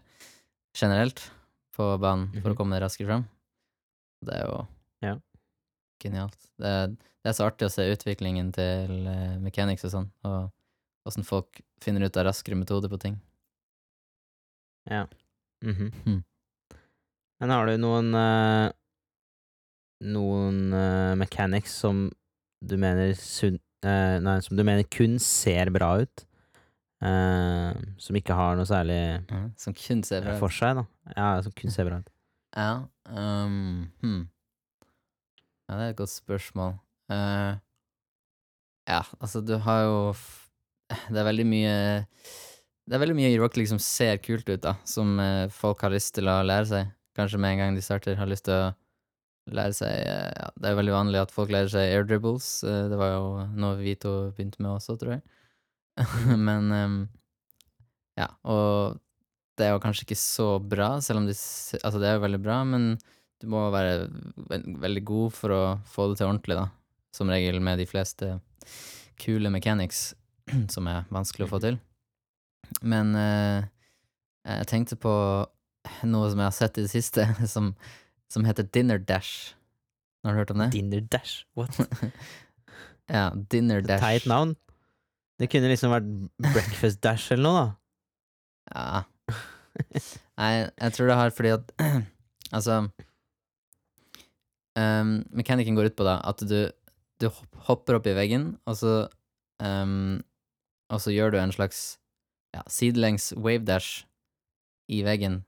generelt 0.77 1.31
på 1.77 1.99
banen 2.01 2.31
for 2.41 2.51
Mhm. 2.51 2.55
å 2.55 2.57
komme 2.57 2.77
deg 2.77 2.83
raskere 2.83 3.07
fram. 3.07 3.25
Det 4.25 4.35
er 4.35 4.47
jo 4.47 4.67
Ja. 5.03 5.17
genialt. 6.03 6.37
Det 6.59 6.67
er, 6.67 6.87
det 6.89 7.27
er 7.27 7.33
så 7.33 7.47
artig 7.51 7.67
å 7.67 7.71
se 7.71 7.83
utviklingen 7.93 8.53
til 8.53 9.07
uh, 9.07 9.39
mechanics 9.39 9.85
og 9.85 9.91
sånn, 9.91 10.11
og 10.25 10.51
åssen 11.07 11.25
folk 11.25 11.61
finner 11.81 12.05
ut 12.05 12.17
av 12.17 12.27
raskere 12.27 12.57
metoder 12.57 12.89
på 12.89 12.99
ting. 13.01 13.21
Ja. 14.91 15.07
Mhm. 15.63 15.93
Mhm. 16.07 16.25
Men 17.41 17.51
har 17.51 17.67
du 17.67 17.77
noen 17.79 18.15
uh, 18.15 18.73
Noen 20.03 20.73
uh, 20.73 21.15
mechanics 21.15 21.73
som 21.77 22.11
du 22.65 22.77
mener 22.81 23.13
sunn, 23.15 23.59
Nei, 23.83 24.41
som 24.45 24.57
du 24.59 24.63
mener 24.65 24.85
kun 24.93 25.19
ser 25.19 25.71
bra 25.73 26.01
ut? 26.03 26.25
Eh, 27.05 27.81
som 28.01 28.19
ikke 28.19 28.37
har 28.37 28.59
noe 28.59 28.69
særlig 28.69 28.99
Ja, 29.31 29.41
som 29.61 29.77
kun 29.77 30.03
ser 30.07 30.25
bra 30.27 30.35
ut. 30.37 30.43
for 30.43 30.55
seg, 30.55 30.81
da. 30.81 30.85
Ja, 31.17 31.31
som 31.47 31.55
kun 31.57 31.73
ser 31.75 31.89
bra 31.89 32.01
ut. 32.03 32.13
Ja, 32.57 32.71
um, 33.07 33.91
hmm. 34.03 34.23
ja, 35.69 35.75
det 35.77 35.83
er 35.85 35.91
et 35.93 36.01
godt 36.01 36.13
spørsmål. 36.13 36.79
Uh, 37.11 37.59
ja, 38.91 39.03
altså, 39.21 39.41
du 39.41 39.57
har 39.59 39.83
jo 39.87 40.15
Det 41.11 41.19
er 41.19 41.27
veldig 41.27 41.47
mye 41.47 41.75
Det 42.87 42.95
er 42.95 43.03
veldig 43.03 43.17
mye 43.19 43.31
i 43.31 43.39
rock 43.39 43.57
liksom 43.59 43.79
som 43.79 43.87
ser 43.87 44.19
kult 44.23 44.49
ut, 44.49 44.63
da, 44.63 44.75
som 44.85 45.19
uh, 45.19 45.47
folk 45.51 45.83
har 45.83 45.95
lyst 45.95 46.15
til 46.17 46.31
å 46.31 46.41
lære 46.43 46.67
seg. 46.67 46.95
Kanskje 47.19 47.39
med 47.39 47.55
en 47.55 47.59
gang 47.63 47.77
de 47.77 47.83
starter, 47.83 48.19
har 48.19 48.31
lyst 48.31 48.47
til 48.49 48.55
å 48.55 48.73
lære 49.55 49.75
seg 49.77 49.91
eh, 49.91 50.31
ja, 50.37 50.49
Det 50.57 50.71
er 50.71 50.79
veldig 50.79 50.95
vanlig 50.95 51.21
at 51.23 51.35
folk 51.35 51.53
lærer 51.53 51.71
seg 51.73 51.93
air 51.95 52.07
dribbles. 52.09 52.49
eh, 52.65 52.87
det 52.91 52.99
var 53.01 53.15
jo 53.15 53.25
noe 53.61 53.79
vi 53.81 53.97
to 53.99 54.15
begynte 54.37 54.63
med 54.63 54.77
også, 54.77 54.97
tror 55.01 55.17
jeg. 55.17 55.23
Men 56.49 56.73
um, 56.73 56.99
ja, 58.19 58.29
og 58.45 58.99
det 59.59 59.67
er 59.67 59.75
jo 59.75 59.83
kanskje 59.83 60.07
ikke 60.07 60.19
så 60.19 60.49
bra, 60.63 60.95
selv 61.05 61.21
om 61.21 61.29
det, 61.29 61.37
altså 61.83 62.01
det 62.01 62.09
er 62.09 62.17
jo 62.17 62.25
veldig 62.25 62.41
bra, 62.43 62.63
men 62.65 62.95
du 63.41 63.49
må 63.53 63.67
være 63.73 64.07
ve 64.49 64.59
veldig 64.81 65.03
god 65.09 65.35
for 65.37 65.53
å 65.53 65.61
få 65.89 66.09
det 66.11 66.21
til 66.21 66.31
ordentlig, 66.31 66.57
da. 66.57 66.67
Som 67.17 67.33
regel 67.33 67.61
med 67.65 67.81
de 67.81 67.87
fleste 67.89 68.39
kule 69.21 69.53
mechanics, 69.53 70.15
som 70.75 70.89
er 70.89 71.09
vanskelig 71.13 71.49
å 71.49 71.53
få 71.53 71.63
til. 71.65 71.81
Men 72.81 73.13
uh, 73.17 73.69
jeg 74.47 74.69
tenkte 74.71 75.01
på 75.01 75.15
noe 76.09 76.31
som 76.31 76.41
jeg 76.41 76.47
har 76.47 76.57
sett 76.57 76.81
i 76.81 76.87
det 76.87 76.93
siste, 76.93 77.27
som, 77.55 77.75
som 78.33 78.47
heter 78.49 78.69
Dinner 78.69 79.01
Dash. 79.01 79.57
Har 80.25 80.37
du 80.37 80.43
hørt 80.43 80.53
om 80.53 80.61
det? 80.65 80.73
Dinner 80.77 81.05
Dash. 81.05 81.45
What? 81.59 81.77
Ja, 83.11 83.33
Dinner 83.51 83.81
Dash. 83.83 83.99
Teit 83.99 84.27
navn. 84.31 84.53
Det 85.41 85.49
kunne 85.49 85.71
liksom 85.71 85.93
vært 85.95 86.09
Breakfast 86.51 87.01
Dash 87.05 87.33
eller 87.33 87.47
noe, 87.47 87.61
da. 87.61 87.69
Ja. 88.75 89.05
Nei, 90.41 90.51
jeg 90.67 90.95
tror 90.97 91.09
det 91.09 91.17
har 91.17 91.33
fordi 91.35 91.53
at 91.55 91.71
Altså 92.57 92.77
um, 94.75 95.13
Mekanikken 95.39 95.79
går 95.79 95.91
ut 95.91 95.97
på 95.99 96.07
da 96.07 96.19
at 96.27 96.43
du, 96.45 96.59
du 97.23 97.29
hopper 97.69 97.99
opp 97.99 98.09
i 98.11 98.17
veggen, 98.17 98.53
og 98.69 98.77
så 98.81 98.95
um, 99.63 100.21
Og 100.91 101.03
så 101.05 101.15
gjør 101.15 101.35
du 101.35 101.41
en 101.41 101.55
slags 101.55 101.85
ja, 102.57 102.65
sidelengs 102.67 103.31
wavedash 103.39 104.05
i 104.91 105.05
veggen. 105.07 105.45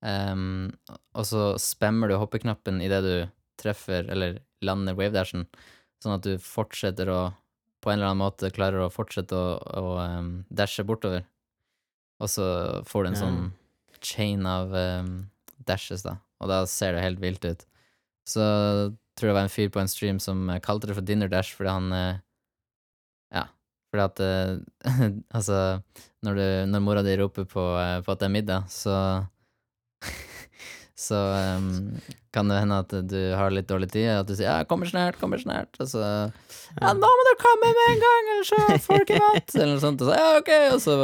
Um, 0.00 0.70
og 1.12 1.26
så 1.28 1.50
spammer 1.60 2.08
du 2.08 2.16
hoppeknappen 2.16 2.80
idet 2.80 3.02
du 3.04 3.14
treffer 3.60 4.08
eller 4.08 4.38
lander 4.64 4.96
wave 4.96 5.12
dashen, 5.12 5.44
sånn 6.00 6.16
at 6.16 6.24
du 6.24 6.38
fortsetter 6.40 7.10
å 7.12 7.20
på 7.82 7.90
en 7.90 7.98
eller 7.98 8.10
annen 8.10 8.24
måte 8.24 8.50
klarer 8.54 8.84
å 8.84 8.90
fortsette 8.92 9.36
å, 9.36 9.56
å 9.58 9.96
um, 10.02 10.30
dashe 10.50 10.84
bortover. 10.86 11.24
Og 12.18 12.30
så 12.32 12.44
får 12.88 13.04
du 13.04 13.08
en 13.10 13.18
Ja. 13.18 13.20
sånn 13.24 13.40
chain 14.02 14.46
av 14.46 14.72
um, 14.74 15.12
dashes, 15.66 16.02
da. 16.06 16.16
Og 16.42 16.48
da 16.50 16.62
ser 16.70 16.94
det 16.94 17.02
helt 17.02 17.20
vilt 17.22 17.44
ut. 17.46 17.64
Så 18.28 18.40
tror 19.18 19.28
jeg 19.28 19.32
det 19.32 19.38
var 19.38 19.46
en 19.48 19.54
fyr 19.54 19.70
på 19.74 19.80
en 19.82 19.90
stream 19.90 20.18
som 20.22 20.48
eh, 20.50 20.60
kalte 20.62 20.86
det 20.86 20.94
for 20.94 21.02
dinner 21.06 21.30
dash 21.32 21.54
fordi 21.56 21.70
han 21.72 21.88
uh, 21.92 22.18
Ja, 23.34 23.46
fordi 23.90 24.04
at 24.04 24.20
uh, 24.22 25.08
Altså, 25.38 25.56
når, 26.22 26.34
du, 26.38 26.44
når 26.70 26.84
mora 26.84 27.02
di 27.02 27.16
roper 27.18 27.48
på, 27.50 27.64
uh, 27.74 27.98
på 28.04 28.12
at 28.14 28.20
det 28.22 28.28
er 28.28 28.34
middag, 28.36 28.68
så 28.70 28.94
Så 30.98 31.14
um, 31.14 31.68
kan 32.34 32.50
det 32.50 32.58
hende 32.58 32.80
at 32.82 32.94
du 33.06 33.18
har 33.38 33.52
litt 33.54 33.68
dårlig 33.70 33.92
tid, 33.92 34.08
at 34.16 34.26
du 34.26 34.34
sier 34.34 34.48
'ja, 34.48 34.64
kommer 34.66 34.88
snart, 34.90 35.20
kommer 35.20 35.38
snart', 35.38 35.78
og 35.78 35.86
så 35.86 36.02
'ja, 36.02 36.90
nå 36.90 37.10
må 37.18 37.26
du 37.28 37.34
komme 37.38 37.70
med 37.70 37.84
en 37.92 38.02
gang, 38.02 38.32
ellers 38.34 38.50
så 38.50 38.80
får 38.82 38.98
du 38.98 39.04
ikke 39.06 39.20
mat', 39.22 39.54
eller 39.60 39.76
noe 39.76 39.84
sånt, 39.84 40.02
og 40.02 40.10
så 40.10 40.18
'ja, 40.18 40.32
ok', 40.40 40.56
og 40.74 40.80
så 40.82 40.96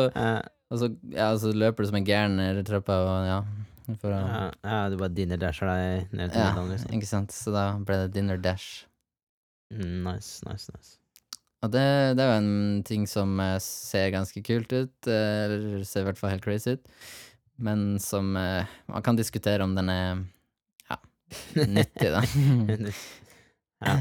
og 0.74 0.80
så, 0.80 0.88
ja, 1.14 1.28
så 1.38 1.52
løper 1.54 1.84
du 1.84 1.92
som 1.92 2.00
en 2.00 2.08
gæren 2.08 2.34
ned 2.40 2.64
trappa, 2.66 2.96
og 3.06 3.28
ja 3.28 3.38
for 4.00 4.14
å, 4.14 4.18
ja, 4.18 4.44
ja, 4.64 4.76
du 4.88 4.96
bare 4.96 5.12
dinner 5.12 5.40
dasher 5.40 5.68
deg 5.68 6.12
ned 6.16 6.32
til 6.32 6.40
ja, 6.40 6.50
middagen, 6.52 6.70
liksom. 6.72 6.92
ikke 6.96 7.08
sant. 7.08 7.34
Så 7.36 7.52
da 7.52 7.66
ble 7.84 7.98
det 8.04 8.14
dinner 8.16 8.40
dash. 8.40 8.86
Nice, 9.74 10.40
nice, 10.46 10.72
nice. 10.72 10.96
Og 11.64 11.72
det, 11.72 11.84
det 12.16 12.24
er 12.24 12.30
jo 12.30 12.40
en 12.40 12.80
ting 12.84 13.06
som 13.08 13.40
ser 13.64 14.10
ganske 14.12 14.40
kult 14.44 14.72
ut, 14.72 15.08
eh, 15.08 15.44
eller 15.44 15.84
ser 15.88 16.04
i 16.04 16.08
hvert 16.08 16.20
fall 16.20 16.34
helt 16.34 16.44
crazy 16.44 16.76
ut, 16.76 16.88
men 17.56 18.00
som 18.02 18.36
eh, 18.36 18.66
man 18.90 19.02
kan 19.02 19.16
diskutere 19.16 19.64
om 19.64 19.74
den 19.76 19.90
er 19.92 20.22
ja, 20.90 20.98
nyttig, 21.54 22.10
da. 22.10 22.22
ja, 23.86 23.96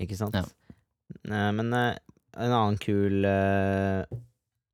ikke 0.00 0.18
sant? 0.18 0.36
Ja. 0.38 0.44
Men 1.24 1.72
eh, 1.76 1.96
en 2.34 2.54
annen 2.54 2.78
kul 2.82 3.26
uh, 3.26 4.02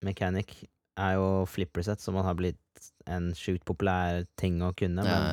mechanic 0.06 0.54
er 1.00 1.16
jo 1.18 1.44
flipperset, 1.48 2.00
som 2.02 2.18
har 2.20 2.36
blitt 2.38 2.56
en 3.10 3.30
sjukt 3.36 3.64
populær 3.68 4.24
ting 4.40 4.60
å 4.64 4.72
kunne. 4.76 5.04
Men 5.04 5.26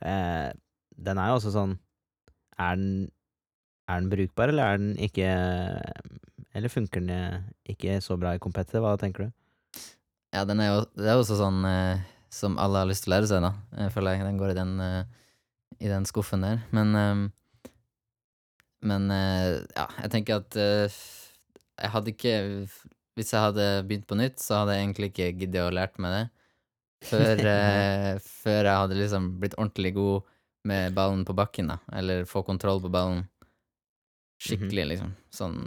uh, 0.00 0.52
den 0.96 1.20
er 1.20 1.30
jo 1.30 1.36
også 1.36 1.52
sånn 1.52 1.74
Er 2.56 2.78
den 2.80 3.10
Er 3.84 4.00
den 4.00 4.08
brukbar, 4.12 4.48
eller 4.48 4.72
er 4.72 4.78
den 4.80 4.94
ikke 4.96 5.28
Eller 6.56 6.72
funker 6.72 7.04
den 7.04 7.50
ikke 7.68 7.98
så 8.00 8.16
bra 8.20 8.32
i 8.36 8.40
competitive? 8.40 8.84
Hva 8.84 8.96
tenker 9.00 9.26
du? 9.26 9.34
Ja, 10.36 10.44
den 10.44 10.60
er 10.60 10.68
jo 10.68 10.80
Det 10.92 11.08
er 11.08 11.16
jo 11.16 11.24
også 11.24 11.38
sånn 11.40 11.64
eh, 11.64 12.04
som 12.36 12.58
alle 12.60 12.82
har 12.82 12.88
lyst 12.90 13.06
til 13.06 13.12
å 13.12 13.16
lære 13.16 13.28
seg, 13.30 13.44
da. 13.46 13.54
Jeg 13.80 13.92
føler 13.94 14.18
jeg 14.18 14.26
den 14.26 14.40
går 14.40 14.52
i 14.52 14.58
den, 14.58 14.72
eh, 14.84 15.02
i 15.80 15.88
den 15.88 16.04
skuffen 16.08 16.44
der. 16.44 16.62
Men 16.76 16.94
eh, 17.00 17.26
Men 18.86 19.10
eh, 19.10 19.62
ja, 19.74 19.86
jeg 20.02 20.12
tenker 20.12 20.42
at 20.42 20.56
eh, 20.60 20.96
jeg 21.80 21.92
hadde 21.94 22.12
ikke 22.12 22.34
Hvis 23.16 23.32
jeg 23.32 23.40
hadde 23.40 23.66
begynt 23.88 24.06
på 24.10 24.18
nytt, 24.20 24.38
så 24.42 24.60
hadde 24.60 24.76
jeg 24.76 24.84
egentlig 24.84 25.08
ikke 25.12 25.30
giddet 25.40 25.64
å 25.64 25.72
lært 25.72 25.96
meg 26.02 26.12
det. 26.12 26.24
Før, 27.08 27.40
eh, 27.56 28.10
før 28.20 28.60
jeg 28.68 28.82
hadde 28.82 28.98
liksom 29.00 29.30
blitt 29.40 29.56
ordentlig 29.56 29.94
god 29.96 30.28
med 30.66 30.92
ballen 30.96 31.24
på 31.24 31.36
bakken, 31.38 31.70
da. 31.72 31.78
Eller 31.96 32.26
få 32.28 32.42
kontroll 32.44 32.82
på 32.84 32.90
ballen 32.92 33.22
skikkelig, 34.42 34.84
liksom. 34.92 35.14
Sånn, 35.32 35.60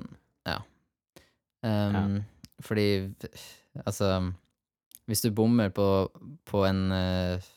ja. 0.45 0.59
Um, 1.65 2.19
Fordi 2.61 2.85
altså 3.81 4.11
Hvis 5.09 5.23
du 5.25 5.31
bommer 5.35 5.71
på, 5.73 5.85
på 6.45 6.65
en 6.67 6.83
eh, 6.93 7.47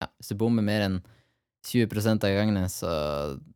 Ja, 0.00 0.08
hvis 0.16 0.30
du 0.32 0.38
bommer 0.40 0.64
mer 0.64 0.86
enn 0.86 1.00
20 1.66 2.14
av 2.14 2.32
gangene, 2.32 2.62
så 2.72 2.90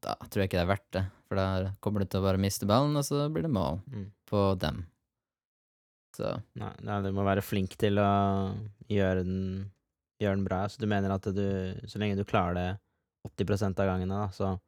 da 0.04 0.16
tror 0.28 0.42
jeg 0.42 0.50
ikke 0.50 0.58
det 0.58 0.64
er 0.66 0.72
verdt 0.74 0.90
det. 0.92 1.04
For 1.24 1.40
da 1.40 1.46
kommer 1.80 2.02
du 2.04 2.10
til 2.10 2.20
å 2.20 2.26
bare 2.26 2.40
miste 2.42 2.68
ballen, 2.68 2.98
og 3.00 3.06
så 3.06 3.28
blir 3.32 3.46
det 3.46 3.54
mål 3.54 3.80
Mm. 3.88 4.10
på 4.28 4.42
dem. 4.60 4.84
Så 6.14 6.34
Nei, 6.60 6.72
nei, 6.84 7.00
du 7.02 7.10
må 7.16 7.24
være 7.26 7.42
flink 7.42 7.78
til 7.80 7.98
å 7.98 8.10
gjøre 8.92 9.24
den, 9.24 9.70
gjøre 10.20 10.36
den 10.36 10.44
bra. 10.44 10.60
Så 10.68 10.78
du 10.78 10.86
mener 10.86 11.10
at 11.14 11.24
du, 11.24 11.46
så 11.88 11.98
lenge 11.98 12.18
du 12.20 12.24
klarer 12.28 12.54
det 12.54 12.68
80 13.24 13.72
av 13.80 13.88
gangene, 13.88 14.20
da, 14.20 14.28
så 14.36 14.58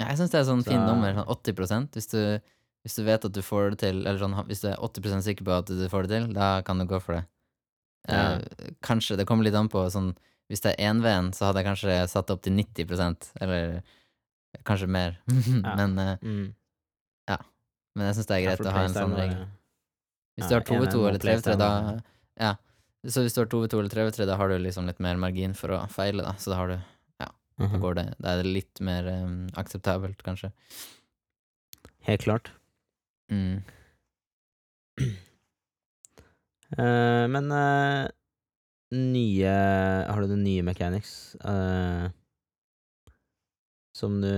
ja, 0.00 0.08
jeg 0.08 0.18
syns 0.18 0.32
det 0.32 0.40
er 0.40 0.48
sånn 0.48 0.64
fin 0.64 0.80
nummer, 0.80 1.12
sånn 1.12 1.28
80% 1.28 1.96
hvis 1.98 2.08
du, 2.10 2.20
hvis 2.82 2.96
du 2.96 3.02
vet 3.04 3.24
at 3.28 3.34
du 3.36 3.42
får 3.44 3.74
det 3.74 3.78
til, 3.84 3.98
eller 4.06 4.18
sånn, 4.18 4.36
hvis 4.48 4.62
du 4.64 4.70
er 4.70 4.80
80 4.80 5.22
sikker 5.26 5.44
på 5.46 5.52
at 5.58 5.68
du 5.68 5.84
får 5.92 6.06
det 6.08 6.14
til, 6.14 6.28
da 6.34 6.48
kan 6.66 6.80
du 6.80 6.86
gå 6.88 6.98
for 7.04 7.18
det. 7.18 7.24
Ja. 8.08 8.40
Eh, 8.40 8.72
kanskje, 8.82 9.16
det 9.20 9.26
kommer 9.28 9.44
litt 9.44 9.54
an 9.54 9.68
på 9.68 9.82
sånn 9.92 10.14
Hvis 10.50 10.62
det 10.64 10.72
er 10.72 10.90
1V-en, 10.90 11.28
så 11.36 11.46
hadde 11.46 11.60
jeg 11.60 11.68
kanskje 11.68 11.96
satt 12.10 12.26
det 12.26 12.34
opp 12.34 12.42
til 12.42 12.56
90% 12.56 13.28
eller 13.44 13.82
kanskje 14.66 14.88
mer. 14.90 15.20
men, 15.78 15.98
eh, 15.98 16.16
mm. 16.24 16.48
men 17.94 18.08
jeg 18.08 18.16
syns 18.16 18.26
det 18.26 18.38
er 18.38 18.46
greit 18.48 18.66
å 18.66 18.72
ha 18.74 18.82
en 18.88 18.96
sånn 18.96 19.14
regel. 19.14 19.44
Hvis 20.34 20.48
du 20.50 20.56
har 20.56 20.66
2v2 20.66 21.04
eller 21.06 21.22
3v3, 21.22 21.56
da 21.60 21.70
Ja. 22.40 22.56
Så 23.06 23.22
hvis 23.24 23.36
du 23.36 23.40
har 23.40 23.48
2v2 23.52 23.78
eller 23.78 23.92
3v3, 23.94 24.26
da 24.26 24.36
har 24.36 24.50
du 24.50 24.58
liksom 24.58 24.88
litt 24.90 24.98
mer 25.00 25.16
margin 25.20 25.54
for 25.54 25.72
å 25.76 25.84
feile, 25.92 26.24
da. 26.26 26.34
Så 26.36 26.50
da 26.52 26.56
har 26.56 26.74
du 26.74 26.78
Da 27.20 27.30
Mhm. 27.60 27.80
går 27.80 27.94
det 27.94 28.14
Da 28.18 28.28
er 28.32 28.42
det 28.42 28.52
litt 28.52 28.80
mer 28.80 29.06
um, 29.06 29.48
akseptabelt, 29.54 30.22
kanskje. 30.24 30.50
Helt 32.08 32.22
klart. 32.22 32.50
Mm. 33.30 33.62
Eh, 36.78 37.26
men 37.30 37.50
eh, 37.50 38.08
nye 38.94 39.54
Har 40.10 40.22
du 40.22 40.28
noen 40.30 40.44
nye 40.46 40.62
mechanics 40.66 41.34
eh, 41.42 42.08
som 43.96 44.20
du 44.22 44.30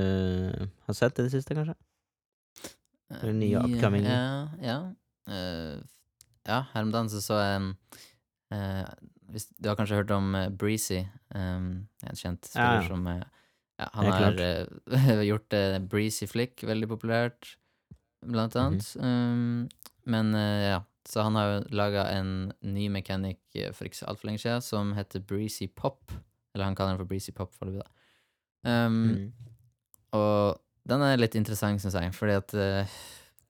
har 0.87 0.97
sett 0.97 1.19
i 1.21 1.27
det 1.27 1.33
siste, 1.35 1.55
kanskje? 1.55 1.77
Eller 3.13 3.37
nye 3.37 3.61
upcoming. 3.61 4.07
Ja, 4.09 4.49
ja. 4.65 4.77
Ja, 6.49 6.57
her 6.73 6.83
om 6.83 6.91
dagen 6.91 7.11
så 7.13 7.21
så 7.23 7.37
jeg 7.39 7.75
hvis, 9.33 9.47
Du 9.61 9.69
har 9.71 9.77
kanskje 9.79 10.01
hørt 10.01 10.11
om 10.17 10.33
Breezy, 10.59 11.03
en 11.37 11.87
kjent 12.19 12.49
spiller 12.49 12.81
Ja, 12.83 12.89
som 12.89 13.07
ja, 13.07 13.87
Han 13.95 14.11
har 14.11 14.35
gjort 15.31 15.55
uh, 15.57 15.79
Breezy 15.89 16.27
Flick 16.27 16.65
veldig 16.67 16.89
populært, 16.91 17.55
blant 18.25 18.57
Mhm. 18.57 18.65
annet. 18.65 18.97
um, 18.99 19.69
men 20.05 20.35
uh, 20.35 20.63
ja, 20.67 20.81
så 21.09 21.25
han 21.27 21.37
har 21.39 21.49
jo 21.49 21.61
laga 21.75 22.05
en 22.15 22.53
ny 22.63 22.89
mechanic 22.93 23.41
eh, 23.59 23.73
for 23.75 23.89
ikke 23.89 24.01
så 24.01 24.09
altfor 24.11 24.31
lenge 24.31 24.43
siden 24.45 24.63
som 24.65 24.93
heter 24.97 25.25
Breezy 25.27 25.67
Pop. 25.67 26.13
Eller 26.55 26.69
han 26.69 26.77
kaller 26.79 26.95
den 26.95 27.03
for 27.03 27.11
Breezy 27.11 27.33
Pop 27.35 27.55
foreløpig, 27.57 27.83
da. 27.83 27.89
Um, 28.63 28.99
Mm. 29.03 29.33
og 30.15 30.61
den 30.87 31.03
er 31.03 31.17
litt 31.19 31.35
interessant, 31.35 31.81
syns 31.83 31.97
jeg, 31.99 32.13
fordi 32.15 32.37
at 32.39 32.55
uh, 32.55 32.99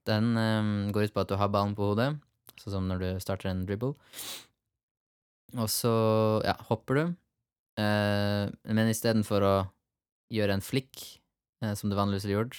den 0.08 0.36
um, 0.36 0.92
går 0.92 1.08
ut 1.08 1.14
på 1.14 1.20
at 1.20 1.28
du 1.28 1.36
har 1.36 1.50
ballen 1.52 1.74
på 1.76 1.90
hodet, 1.90 2.14
sånn 2.60 2.76
som 2.76 2.88
når 2.88 3.02
du 3.02 3.08
starter 3.20 3.50
en 3.50 3.66
dribble. 3.68 3.92
Og 5.58 5.68
så, 5.68 5.92
ja, 6.46 6.56
hopper 6.70 6.94
du, 6.94 7.04
Uh, 7.72 8.52
men 8.68 8.90
istedenfor 8.92 9.44
å 9.48 9.54
gjøre 10.28 10.58
en 10.58 10.64
flikk, 10.64 10.98
uh, 11.64 11.72
som 11.72 11.88
du 11.88 11.96
vanligvis 11.96 12.26
ville 12.26 12.42
gjort, 12.42 12.58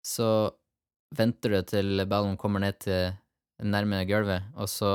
så 0.00 0.28
venter 1.12 1.52
du 1.52 1.58
til 1.68 2.00
ballen 2.08 2.38
kommer 2.40 2.62
ned 2.64 2.78
til 2.80 3.10
nærme 3.62 4.02
gulvet, 4.08 4.46
og 4.56 4.68
så 4.70 4.92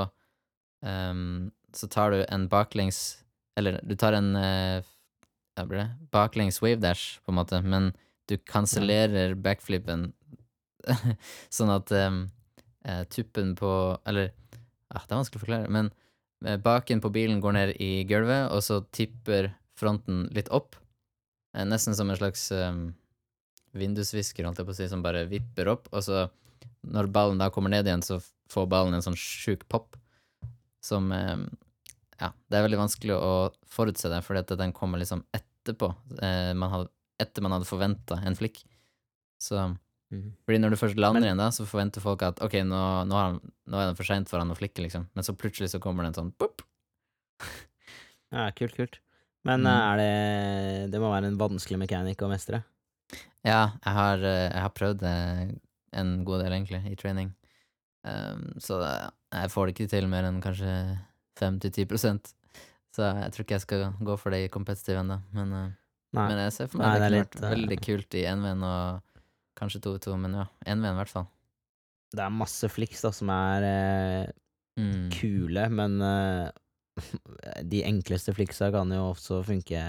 um, 0.81 1.51
så 1.75 1.89
tar 1.91 2.11
du 2.11 2.21
en 2.23 2.47
baklengs 2.47 3.21
Eller 3.59 3.79
du 3.83 3.95
tar 3.99 4.15
en 4.15 4.35
uh, 4.35 4.83
hva 5.55 5.65
blir 5.67 5.81
det? 5.81 5.89
baklengs 6.11 6.61
wave 6.63 6.81
dash, 6.83 7.19
på 7.23 7.31
en 7.31 7.39
måte, 7.39 7.61
men 7.63 7.93
du 8.27 8.37
kansellerer 8.37 9.35
backflipen 9.39 10.09
sånn 11.55 11.71
at 11.71 11.91
um, 11.95 12.25
tuppen 13.09 13.53
på 13.57 13.69
Eller 14.05 14.33
ah, 14.89 15.05
Det 15.05 15.13
er 15.13 15.19
vanskelig 15.19 15.39
å 15.39 15.45
forklare, 15.45 15.71
men 15.71 15.91
eh, 16.45 16.59
baken 16.61 17.01
på 17.01 17.11
bilen 17.13 17.39
går 17.41 17.55
ned 17.55 17.71
i 17.81 18.03
gulvet, 18.09 18.51
og 18.51 18.61
så 18.65 18.81
tipper 18.93 19.53
fronten 19.79 20.27
litt 20.35 20.51
opp. 20.53 20.77
Nesten 21.55 21.95
som 21.97 22.11
en 22.11 22.19
slags 22.19 22.45
um, 22.53 22.83
vindusvisker, 23.75 24.45
holdt 24.45 24.61
jeg 24.61 24.67
på 24.67 24.75
å 24.75 24.77
si, 24.77 24.87
som 24.91 25.03
bare 25.03 25.25
vipper 25.31 25.71
opp, 25.71 25.89
og 25.91 26.03
så 26.05 26.27
når 26.85 27.09
ballen 27.15 27.41
da 27.41 27.49
kommer 27.53 27.73
ned 27.73 27.87
igjen, 27.87 28.03
så 28.05 28.19
får 28.51 28.67
ballen 28.69 28.93
en 28.93 29.01
sånn 29.05 29.17
sjuk 29.17 29.67
pop 29.69 29.95
som 30.85 31.11
eh, 31.11 31.37
Ja, 32.21 32.29
det 32.49 32.55
er 32.59 32.63
veldig 32.67 32.77
vanskelig 32.79 33.15
å 33.17 33.31
forutse 33.67 34.07
det, 34.09 34.21
fordi 34.23 34.39
at 34.39 34.53
den 34.57 34.71
kommer 34.71 34.97
liksom 35.01 35.25
etterpå. 35.35 35.89
Eh, 36.21 36.53
man 36.55 36.71
hadde, 36.71 36.89
etter 37.19 37.41
man 37.43 37.51
hadde 37.51 37.67
forventa 37.67 38.21
en 38.25 38.35
flikk. 38.35 38.61
Så 39.41 39.75
Mhm. 40.11 40.35
fordi 40.45 40.59
når 40.61 40.69
du 40.69 40.75
først 40.77 40.95
lander 41.01 41.23
igjen, 41.25 41.37
da, 41.41 41.49
så 41.49 41.65
forventer 41.65 41.99
folk 41.99 42.21
at 42.21 42.37
ok, 42.39 42.53
nå, 42.63 42.81
nå, 43.09 43.11
har 43.17 43.31
han, 43.31 43.39
nå 43.67 43.77
er 43.81 43.87
det 43.89 43.97
for 43.97 44.05
seint 44.05 44.29
for 44.29 44.37
han 44.39 44.51
å 44.53 44.55
flikke, 44.55 44.83
liksom. 44.85 45.07
Men 45.15 45.23
så 45.25 45.33
plutselig 45.35 45.71
så 45.73 45.79
kommer 45.81 46.03
det 46.05 46.13
en 46.13 46.19
sånn 46.29 46.33
pop. 46.37 46.61
Ja, 48.31 48.51
kult, 48.51 48.75
kult. 48.77 48.99
Men 49.43 49.61
Mm. 49.61 49.67
eh, 49.67 49.93
er 49.93 49.97
det 49.97 50.91
Det 50.91 50.99
må 51.01 51.09
være 51.11 51.25
en 51.27 51.37
vanskelig 51.37 51.77
mekanikk 51.79 52.21
å 52.21 52.29
mestre? 52.29 52.63
Ja, 53.43 53.73
jeg 53.85 53.93
har, 53.93 54.17
jeg 54.17 54.53
har 54.61 54.69
prøvd 54.69 54.99
det 54.99 55.59
en 55.93 56.23
god 56.25 56.41
del, 56.43 56.51
egentlig, 56.53 56.81
i 56.91 56.95
training. 56.95 57.33
Um, 58.05 58.41
så 58.61 58.77
jeg 59.33 59.49
får 59.49 59.65
det 59.65 59.73
ikke 59.75 59.89
til 59.89 60.05
mer 60.11 60.27
enn 60.27 60.37
kanskje 60.43 60.71
5-10% 61.39 62.33
Så 62.93 63.01
jeg 63.07 63.31
tror 63.33 63.43
ikke 63.43 63.55
jeg 63.57 63.63
skal 63.63 63.85
gå 64.05 64.17
for 64.21 64.29
det 64.35 64.43
i 64.45 64.51
competitive 64.53 65.01
ennå. 65.01 65.17
Men, 65.33 65.53
eh, 65.57 65.71
men 66.13 66.37
jeg 66.45 66.53
ser 66.53 66.67
for 66.69 66.79
meg 66.79 66.85
Nei, 66.85 66.99
det, 66.99 66.99
det 66.99 67.09
kunne 67.09 67.23
vært 67.23 67.33
litt, 67.33 67.41
eh, 67.43 67.53
veldig 67.55 67.79
kult 67.87 68.15
i 68.15 68.21
1V-en 68.29 68.61
og 68.63 69.23
kanskje 69.59 69.81
2-2, 69.87 70.13
men 70.21 70.37
ja, 70.37 70.45
1V-en 70.67 70.93
i 70.93 70.99
hvert 71.01 71.11
fall. 71.15 71.25
Det 72.15 72.23
er 72.23 72.29
masse 72.31 72.69
fliks 72.71 73.01
da, 73.03 73.11
som 73.11 73.29
er 73.33 73.67
eh, 73.71 74.33
Mm. 74.77 75.09
kule, 75.15 75.69
men 75.71 75.93
eh, 76.03 76.51
de 77.71 77.81
enkleste 77.87 78.33
fliksa 78.35 78.67
kan 78.75 78.89
jo 78.91 79.09
også 79.13 79.41
funke 79.47 79.81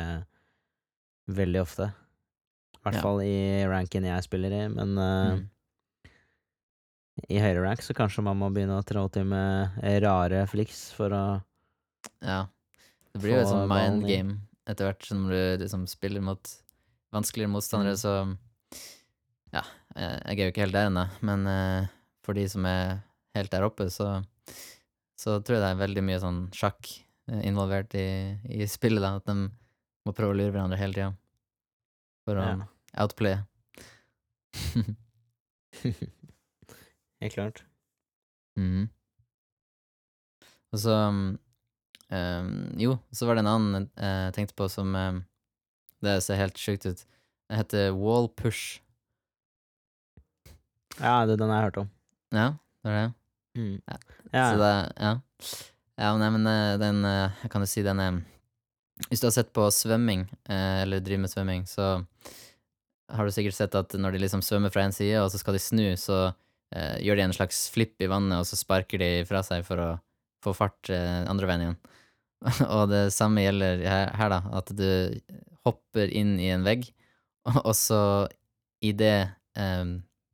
veldig 1.28 1.60
ofte. 1.62 1.88
I 1.90 2.82
hvert 2.86 2.94
Ja. 2.94 3.02
fall 3.02 3.20
i 3.26 3.64
ranken 3.66 4.04
jeg 4.06 4.22
spiller 4.22 4.52
i, 4.54 4.68
men 4.70 4.96
eh, 4.98 5.36
Mm. 5.36 5.48
I 7.28 7.38
høyere 7.40 7.62
rank 7.64 7.80
så 7.82 7.94
kanskje 7.96 8.22
man 8.26 8.36
må 8.40 8.50
begynne 8.52 8.76
å 8.78 8.84
trå 8.86 9.06
til 9.12 9.24
med 9.30 9.78
rare 10.04 10.44
fliks 10.50 10.90
for 10.96 11.14
å 11.16 11.22
Ja. 12.22 12.46
Det 13.12 13.22
blir 13.22 13.36
jo 13.38 13.40
et 13.40 13.48
sånn 13.48 13.68
mind 13.70 14.04
game 14.06 14.34
etter 14.68 14.88
hvert 14.90 15.04
som 15.06 15.24
du 15.30 15.36
liksom 15.62 15.86
spiller 15.88 16.20
mot 16.20 16.42
vanskeligere 17.14 17.50
motstandere, 17.54 17.94
Mm. 17.96 18.02
så 18.02 18.38
Ja, 19.54 19.62
eh, 19.96 20.18
jeg 20.26 20.38
er 20.40 20.44
jo 20.44 20.52
ikke 20.52 20.64
helt 20.66 20.72
der 20.74 20.88
ennå, 20.90 21.04
men 21.22 21.46
uh, 21.46 21.86
for 22.22 22.34
de 22.34 22.48
som 22.48 22.66
er 22.66 22.98
helt 23.34 23.50
der 23.50 23.62
oppe, 23.62 23.86
så 23.90 24.24
så 25.16 25.38
tror 25.40 25.56
jeg 25.56 25.62
det 25.62 25.70
er 25.70 25.86
veldig 25.86 26.02
mye 26.04 26.20
sånn 26.20 26.40
sjakk 26.52 26.90
eh, 27.30 27.40
involvert 27.48 27.94
i, 27.94 28.36
i 28.44 28.66
spillet, 28.68 29.00
da, 29.00 29.14
at 29.16 29.24
de 29.24 29.48
må 30.04 30.12
prøve 30.12 30.34
å 30.34 30.36
lure 30.36 30.52
hverandre 30.52 30.76
hele 30.76 30.92
tida 30.92 31.14
for 32.26 32.36
å 32.36 32.44
Ja. 32.44 32.66
outplaye. 33.00 33.46
Helt 37.22 37.34
klart. 37.34 37.64
Mhm. 38.56 38.88
Og 40.74 40.80
så 40.82 40.94
um, 41.08 41.38
Jo, 42.76 42.96
så 43.12 43.26
var 43.28 43.36
det 43.36 43.44
en 43.44 43.52
annen 43.52 43.86
eh, 43.96 44.26
jeg 44.26 44.34
tenkte 44.36 44.56
på 44.58 44.66
som 44.68 44.94
um, 44.94 45.22
Det 46.04 46.18
ser 46.24 46.40
helt 46.40 46.58
sjukt 46.60 46.84
ut. 46.88 47.04
Det 47.46 47.60
heter 47.60 47.94
wall 47.94 48.28
push. 48.28 48.82
Ja, 50.98 51.24
det, 51.26 51.36
er 51.36 51.40
den 51.40 51.52
har 51.52 51.60
jeg 51.60 51.68
hørt 51.70 51.80
om. 51.84 51.90
Ja, 52.34 52.46
det 52.82 52.92
er 52.92 52.98
det. 52.98 53.08
Mm. 53.56 53.74
Ja. 53.86 53.98
Ja. 54.32 54.44
Så 54.50 54.60
det 54.60 54.74
Ja. 55.00 55.14
Ja, 55.96 56.10
nei, 56.20 56.28
men 56.28 56.44
eh, 56.44 56.74
den 56.80 57.04
eh, 57.08 57.36
Jeg 57.42 57.50
kan 57.52 57.62
jo 57.64 57.68
si 57.70 57.84
den 57.84 58.00
er 58.04 58.18
Hvis 59.08 59.22
du 59.22 59.26
har 59.28 59.32
sett 59.32 59.52
på 59.56 59.64
svømming, 59.72 60.26
eh, 60.48 60.82
eller 60.82 61.00
driver 61.04 61.22
med 61.24 61.32
svømming, 61.32 61.64
så 61.68 62.04
har 63.12 63.24
du 63.24 63.32
sikkert 63.32 63.54
sett 63.54 63.74
at 63.76 63.92
når 63.94 64.16
de 64.16 64.22
liksom 64.22 64.42
svømmer 64.42 64.72
fra 64.72 64.86
en 64.86 64.92
side, 64.92 65.20
og 65.20 65.28
så 65.30 65.38
skal 65.38 65.54
de 65.54 65.60
snu, 65.62 65.84
så 66.00 66.32
eh, 66.76 66.96
gjør 67.04 67.18
de 67.18 67.26
en 67.26 67.36
slags 67.36 67.66
flipp 67.72 68.02
i 68.04 68.10
vannet, 68.10 68.38
og 68.40 68.48
så 68.48 68.58
sparker 68.58 69.02
de 69.02 69.10
fra 69.28 69.42
seg 69.46 69.64
for 69.66 69.82
å 69.82 69.90
få 70.44 70.54
fart 70.56 70.92
eh, 70.92 71.24
andre 71.26 71.48
veien 71.50 71.64
igjen. 71.66 71.78
og 72.76 72.90
det 72.92 73.06
samme 73.16 73.42
gjelder 73.42 73.82
her, 73.88 74.12
her, 74.18 74.34
da, 74.34 74.42
at 74.60 74.72
du 74.76 74.88
hopper 75.66 76.12
inn 76.12 76.36
i 76.42 76.52
en 76.54 76.66
vegg, 76.66 76.88
og 77.64 77.72
så 77.78 78.00
idet 78.84 79.32
eh, 79.58 79.84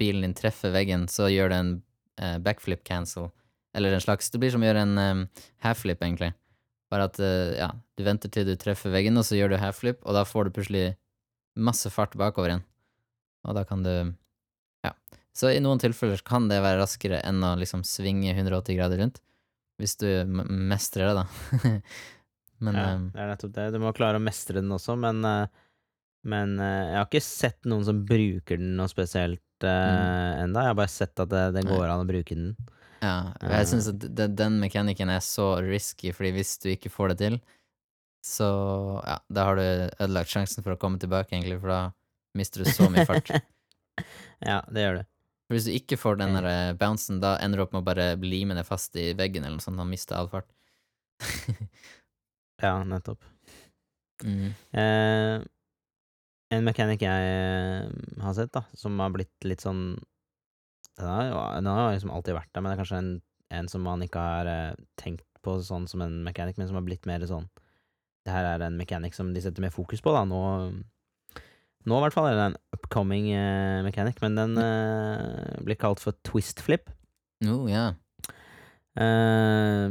bilen 0.02 0.26
din 0.26 0.36
treffer 0.36 0.74
veggen, 0.74 1.06
så 1.08 1.30
gjør 1.30 1.52
det 1.52 1.62
en 1.62 1.72
eh, 2.20 2.38
backflip 2.42 2.84
cancel, 2.88 3.30
eller 3.76 3.94
en 3.94 4.04
slags 4.04 4.30
Det 4.30 4.40
blir 4.40 4.52
som 4.52 4.62
å 4.62 4.66
gjøre 4.66 4.82
en 4.84 4.98
um, 5.00 5.20
half-flip, 5.64 6.02
egentlig. 6.04 6.32
Bare 6.92 7.06
at 7.08 7.20
eh, 7.24 7.54
ja, 7.56 7.70
du 7.96 8.04
venter 8.04 8.32
til 8.32 8.44
du 8.48 8.52
treffer 8.60 8.92
veggen, 8.92 9.16
og 9.16 9.24
så 9.24 9.38
gjør 9.38 9.54
du 9.54 9.62
half-flip, 9.62 10.02
og 10.04 10.16
da 10.16 10.26
får 10.28 10.48
du 10.48 10.56
plutselig 10.58 10.86
masse 11.56 11.88
fart 11.92 12.16
bakover 12.20 12.52
igjen. 12.52 12.66
Og 13.48 13.56
da 13.56 13.64
kan 13.68 13.84
du 13.86 13.94
Ja. 14.82 14.92
Så 15.36 15.50
i 15.52 15.60
noen 15.64 15.80
tilfeller 15.80 16.20
kan 16.26 16.48
det 16.50 16.60
være 16.60 16.82
raskere 16.82 17.22
enn 17.24 17.40
å 17.44 17.54
liksom 17.60 17.84
svinge 17.88 18.34
180 18.34 18.76
grader 18.76 19.00
rundt. 19.00 19.22
Hvis 19.80 19.96
du 20.00 20.08
mestrer 20.28 21.08
det, 21.08 21.22
da. 21.22 21.76
Men 22.62 22.78
ja, 22.78 22.88
um, 22.94 23.06
det 23.10 23.22
er 23.22 23.30
nettopp 23.32 23.54
det. 23.56 23.70
Du 23.74 23.80
må 23.82 23.92
klare 23.96 24.20
å 24.20 24.22
mestre 24.22 24.60
den 24.60 24.70
også, 24.70 24.94
men, 24.94 25.18
eh, 25.26 25.62
men 26.30 26.52
eh, 26.62 26.92
jeg 26.92 26.98
har 27.00 27.08
ikke 27.08 27.22
sett 27.26 27.66
noen 27.66 27.82
som 27.88 28.04
bruker 28.06 28.60
den 28.60 28.76
noe 28.78 28.86
spesielt 28.90 29.66
uh, 29.66 30.38
enda. 30.38 30.62
Jeg 30.62 30.70
har 30.70 30.78
bare 30.78 30.92
sett 30.92 31.24
at 31.24 31.32
det, 31.32 31.40
det 31.56 31.64
går 31.66 31.88
an 31.88 32.04
å 32.04 32.06
bruke 32.06 32.38
den. 32.38 32.52
ja, 33.02 33.16
og 33.34 33.56
jeg 33.56 33.70
syns 33.72 33.90
at 33.90 34.06
de, 34.06 34.28
den 34.38 34.60
mekanikken 34.62 35.10
er 35.10 35.24
så 35.26 35.56
risky, 35.64 36.14
fordi 36.14 36.36
hvis 36.38 36.54
du 36.62 36.70
ikke 36.76 36.92
får 36.94 37.12
det 37.12 37.18
til, 37.24 37.40
så 38.22 38.52
ja, 39.02 39.18
da 39.26 39.48
har 39.48 39.58
du 39.58 39.64
ødelagt 39.66 40.30
sjansen 40.30 40.62
for 40.62 40.76
å 40.76 40.78
komme 40.78 41.02
tilbake, 41.02 41.34
egentlig, 41.34 41.58
for 41.64 41.74
da 41.74 41.82
mister 42.38 42.62
du 42.62 42.70
så 42.70 42.86
mye 42.94 43.08
fart. 43.08 43.34
ja, 44.52 44.62
det 44.70 44.86
gjør 44.86 45.02
du. 45.02 45.08
For 45.52 45.58
hvis 45.58 45.66
du 45.68 45.74
ikke 45.76 45.98
får 46.00 46.14
den 46.16 46.30
der 46.32 46.46
eh, 46.48 46.74
bouncen, 46.80 47.18
da 47.20 47.34
ender 47.44 47.60
du 47.60 47.62
opp 47.66 47.74
med 47.74 47.82
å 47.82 47.84
bare 47.84 48.06
lime 48.24 48.54
deg 48.56 48.64
fast 48.64 48.94
i 48.96 49.10
veggen 49.12 49.44
eller 49.44 49.58
noe 49.58 49.64
sånt, 49.64 49.76
og 49.76 49.90
miste 49.90 50.16
all 50.16 50.30
fart. 50.32 50.48
Ja, 52.62 52.78
nettopp. 52.88 53.20
mm. 54.24 54.48
Eh, 54.80 55.42
en 56.56 56.64
mechanic 56.64 57.02
jeg 57.04 57.26
eh, 57.34 57.90
har 58.22 58.36
sett, 58.38 58.52
da, 58.54 58.62
som 58.78 58.96
har 59.02 59.12
blitt 59.12 59.44
litt 59.44 59.64
sånn 59.64 59.98
Den 60.96 61.10
har 61.10 61.26
jo 61.26 61.42
den 61.58 61.68
har 61.68 61.90
liksom 61.90 62.12
alltid 62.14 62.38
vært 62.38 62.52
der, 62.54 62.62
men 62.62 62.70
det 62.70 62.76
er 62.76 62.82
kanskje 62.84 63.00
en, 63.02 63.12
en 63.58 63.68
som 63.72 63.84
man 63.84 64.06
ikke 64.06 64.22
har 64.24 64.48
eh, 64.48 64.80
tenkt 65.00 65.26
på 65.44 65.58
sånn 65.66 65.84
som 65.90 66.06
en 66.06 66.20
mechanic, 66.24 66.56
men 66.56 66.70
som 66.70 66.78
har 66.80 66.86
blitt 66.86 67.04
mer 67.10 67.28
sånn 67.28 67.50
Det 68.22 68.32
her 68.32 68.46
er 68.54 68.64
en 68.70 68.80
mechanic 68.80 69.18
som 69.18 69.34
de 69.34 69.44
setter 69.44 69.64
mer 69.64 69.74
fokus 69.74 70.00
på, 70.00 70.16
da. 70.16 70.24
Nå, 70.24 70.40
nå 71.86 71.98
i 71.98 72.02
hvert 72.04 72.14
fall 72.14 72.28
er 72.30 72.36
det 72.38 72.44
en 72.50 72.58
upcoming 72.76 73.30
uh, 73.34 73.82
mechanic, 73.86 74.20
men 74.22 74.36
den 74.38 74.56
uh, 74.58 75.58
blir 75.66 75.78
kalt 75.80 76.00
for 76.02 76.14
twist 76.26 76.60
flip. 76.62 76.90
Oh, 77.46 77.66
yeah. 77.66 77.94
uh, 78.94 79.88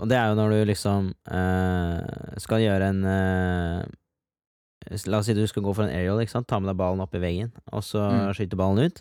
og 0.00 0.08
det 0.08 0.16
er 0.16 0.30
jo 0.30 0.38
når 0.38 0.54
du 0.54 0.60
liksom 0.70 1.10
eh, 1.28 2.38
skal 2.40 2.62
gjøre 2.62 2.88
en 2.94 3.02
La 5.08 5.16
oss 5.18 5.26
si 5.30 5.32
du 5.36 5.42
skal 5.48 5.64
gå 5.64 5.72
for 5.72 5.86
en 5.86 5.94
aerial, 5.96 6.20
ta 6.44 6.58
med 6.60 6.68
deg 6.68 6.76
ballen 6.76 7.00
opp 7.00 7.14
i 7.16 7.20
veggen, 7.22 7.52
og 7.72 7.80
så 7.82 8.02
Mm. 8.04 8.34
skyte 8.36 8.56
ballen 8.60 8.84
ut. 8.84 8.98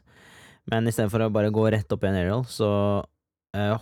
Men 0.71 0.87
istedenfor 0.87 1.25
å 1.25 1.33
bare 1.33 1.51
gå 1.51 1.65
rett 1.71 1.91
opp 1.91 2.03
i 2.05 2.07
en 2.07 2.15
aerial, 2.15 2.45
så 2.47 3.03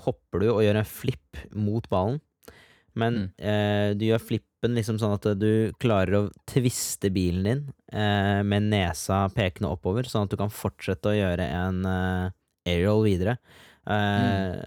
hopper 0.01 0.39
du 0.41 0.47
og 0.49 0.63
gjør 0.65 0.79
en 0.81 0.89
flip 0.89 1.37
mot 1.53 1.85
ballen. 1.93 2.17
Men 2.97 3.31
Mm. 3.37 3.97
du 3.99 4.05
gjør 4.09 4.19
flippen 4.61 4.75
liksom 4.77 4.99
sånn 5.01 5.15
at 5.15 5.25
du 5.39 5.71
klarer 5.81 6.13
å 6.19 6.31
tviste 6.45 7.09
bilen 7.11 7.43
din 7.43 7.61
eh, 7.91 8.41
med 8.45 8.63
nesa 8.69 9.27
pekende 9.33 9.71
oppover, 9.73 10.03
sånn 10.05 10.25
at 10.27 10.31
du 10.31 10.37
kan 10.37 10.49
fortsette 10.53 11.09
å 11.09 11.15
gjøre 11.17 11.41
en 11.49 11.81
eh, 11.85 12.31
aerial 12.69 13.01
videre. 13.03 13.37
Eh, 13.89 14.61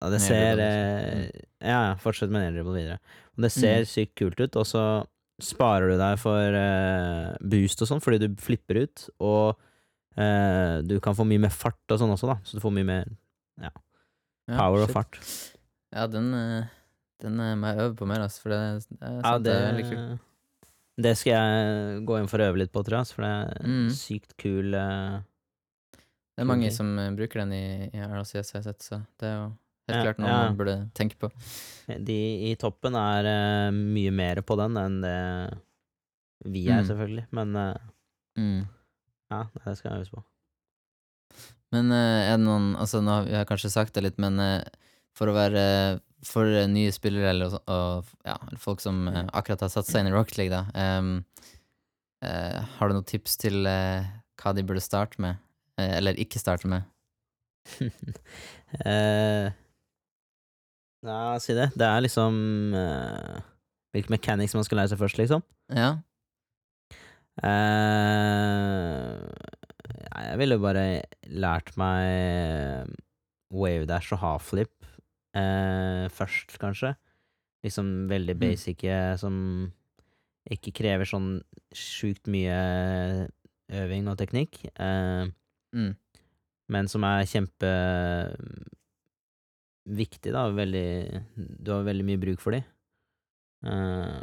ja, 0.00 0.08
det 0.10 0.20
ser 0.22 0.58
eh. 0.58 1.28
Ja, 1.60 1.90
ja, 1.90 1.96
fortsett 2.00 2.30
med 2.30 2.42
en 2.46 2.54
aerial 2.54 2.72
videre. 2.74 2.98
Det 3.36 3.50
ser 3.52 3.80
Mm. 3.84 3.86
sykt 3.86 4.14
kult 4.16 4.40
ut, 4.40 4.56
og 4.56 4.64
så 4.66 5.04
sparer 5.40 5.90
du 5.92 5.98
deg 5.98 6.18
for 6.18 6.40
eh, 6.54 7.36
boost 7.44 7.82
og 7.82 7.88
sånn, 7.88 8.00
fordi 8.02 8.18
du 8.26 8.34
flipper 8.40 8.80
ut, 8.86 9.08
og 9.20 9.58
eh, 10.16 10.80
du 10.82 10.98
kan 11.00 11.14
få 11.14 11.26
mye 11.28 11.38
mer 11.44 11.52
fart 11.54 11.78
og 11.92 11.98
sånn 12.00 12.10
også, 12.16 12.26
da, 12.32 12.38
så 12.44 12.56
du 12.56 12.60
får 12.64 12.74
mye 12.74 12.88
mer 12.88 13.04
Ja, 13.60 13.70
power 14.56 14.82
og 14.86 14.90
fart. 14.90 15.18
Ja, 15.92 16.06
den, 16.06 16.32
eh, 16.34 16.66
den 17.22 17.40
eh, 17.40 17.54
må 17.58 17.72
jeg 17.72 17.82
øve 17.84 17.94
på 17.98 18.06
mer, 18.06 18.24
altså, 18.26 18.42
for 18.44 18.54
det, 18.54 18.60
det 18.90 18.98
er, 19.08 19.20
Ja, 19.24 19.32
det, 19.38 19.44
det 19.44 19.54
er 19.58 19.72
veldig 19.72 19.86
kult. 19.90 20.24
det 20.98 21.12
skal 21.18 21.32
jeg 21.34 22.04
gå 22.06 22.18
inn 22.20 22.28
for 22.30 22.42
å 22.42 22.48
øve 22.50 22.58
litt 22.62 22.72
på, 22.74 22.82
tror 22.86 22.96
jeg, 22.98 23.04
altså, 23.06 23.14
for 23.18 23.26
det 23.26 23.32
er 23.32 23.66
Mm. 23.68 23.88
sykt 23.94 24.36
kul 24.38 24.74
uh, 24.74 25.18
Det 26.36 26.44
er 26.44 26.48
mange 26.50 26.68
kul. 26.70 26.76
som 26.76 26.92
eh, 26.98 27.10
bruker 27.18 27.42
den 27.44 27.52
i, 27.56 27.64
i 27.92 27.98
RLCS, 28.06 28.52
har 28.54 28.60
jeg 28.62 28.68
sett, 28.70 28.82
så 28.86 29.00
det 29.18 29.28
er 29.30 29.36
jo 29.36 29.46
helt 29.88 29.96
Ja, 29.98 30.02
klart 30.04 30.18
noe 30.22 30.28
ja. 30.30 30.40
man 30.48 30.56
burde 30.58 30.76
tenke 30.94 31.16
på. 31.18 31.30
De 31.88 32.18
i 32.50 32.54
toppen 32.60 32.94
er 32.94 33.24
uh, 33.26 33.70
mye 33.74 34.10
mer 34.12 34.42
på 34.46 34.56
den 34.60 34.76
enn 34.76 35.00
det 35.02 35.18
vi 36.46 36.68
er, 36.70 36.82
Mm. 36.84 36.90
selvfølgelig, 36.92 37.26
men 37.32 37.56
uh, 37.56 37.74
Mm. 38.38 38.66
ja, 39.32 39.44
det 39.64 39.76
skal 39.78 39.90
jeg 39.90 39.98
øves 40.04 40.10
på. 40.14 40.22
Men 41.72 41.90
er 41.92 42.36
det 42.38 42.44
noen 42.46 42.76
Altså, 42.80 43.00
nå 43.04 43.10
har 43.12 43.24
vi 43.26 43.40
kanskje 43.48 43.70
sagt 43.72 43.92
det 43.94 44.02
litt, 44.06 44.18
men 44.22 44.38
eh, 44.40 44.62
for 45.16 45.30
å 45.30 45.36
være 45.36 45.62
For 46.26 46.50
nye 46.66 46.90
spillere 46.92 47.30
eller 47.30 47.52
og, 47.70 48.08
ja, 48.26 48.34
folk 48.58 48.82
som 48.82 49.06
eh, 49.06 49.24
akkurat 49.38 49.62
har 49.62 49.70
satt 49.70 49.86
seg 49.86 50.02
inn 50.02 50.10
i 50.10 50.14
Rocket 50.14 50.38
League, 50.40 50.50
da 50.50 50.98
Um, 50.98 51.24
uh, 52.26 52.58
Har 52.78 52.90
du 52.90 52.96
noen 52.96 53.06
tips 53.06 53.38
til 53.38 53.62
uh, 53.70 54.02
hva 54.42 54.54
de 54.54 54.64
burde 54.66 54.82
starte 54.82 55.22
med? 55.22 55.38
uh, 55.78 55.96
eller 55.96 56.18
ikke 56.18 56.40
starte 56.42 56.68
med? 56.70 56.82
uh, 58.88 59.46
ja, 61.06 61.38
si 61.38 61.54
det. 61.54 61.70
Det 61.78 61.86
er 61.86 62.02
liksom 62.02 62.34
uh, 62.74 63.38
Hvilke 63.94 64.10
mechanics 64.12 64.54
man 64.56 64.66
skal 64.66 64.82
lære 64.82 64.92
seg 64.92 65.00
først, 65.00 65.18
liksom. 65.20 65.42
Ja? 65.72 65.94
Jeg 70.18 70.38
ville 70.40 70.58
bare 70.60 70.84
lært 71.30 71.70
meg 71.78 72.90
wave 73.54 73.86
dash 73.88 74.12
og 74.12 74.20
half-flip 74.24 74.74
eh, 75.38 76.08
først, 76.14 76.56
kanskje. 76.60 76.94
Liksom 77.64 78.08
veldig 78.10 78.34
Mm. 78.36 78.40
basic 78.42 78.82
mm. 78.84 79.18
som 79.18 79.72
ikke 80.50 80.72
krever 80.72 81.04
sånn 81.08 81.42
sjukt 81.74 82.26
mye 82.30 83.28
øving 83.70 84.08
og 84.08 84.18
teknikk. 84.18 84.64
Eh, 84.78 85.30
Mm. 85.74 85.94
men 86.70 86.88
som 86.88 87.04
er 87.04 87.24
kjempe 87.28 87.68
viktig, 89.88 90.32
da. 90.32 90.46
Veldig 90.52 91.22
Du 91.64 91.72
har 91.72 91.84
veldig 91.86 92.04
mye 92.08 92.20
bruk 92.20 92.40
for 92.40 92.52
de. 92.56 92.62
Eh, 93.66 94.22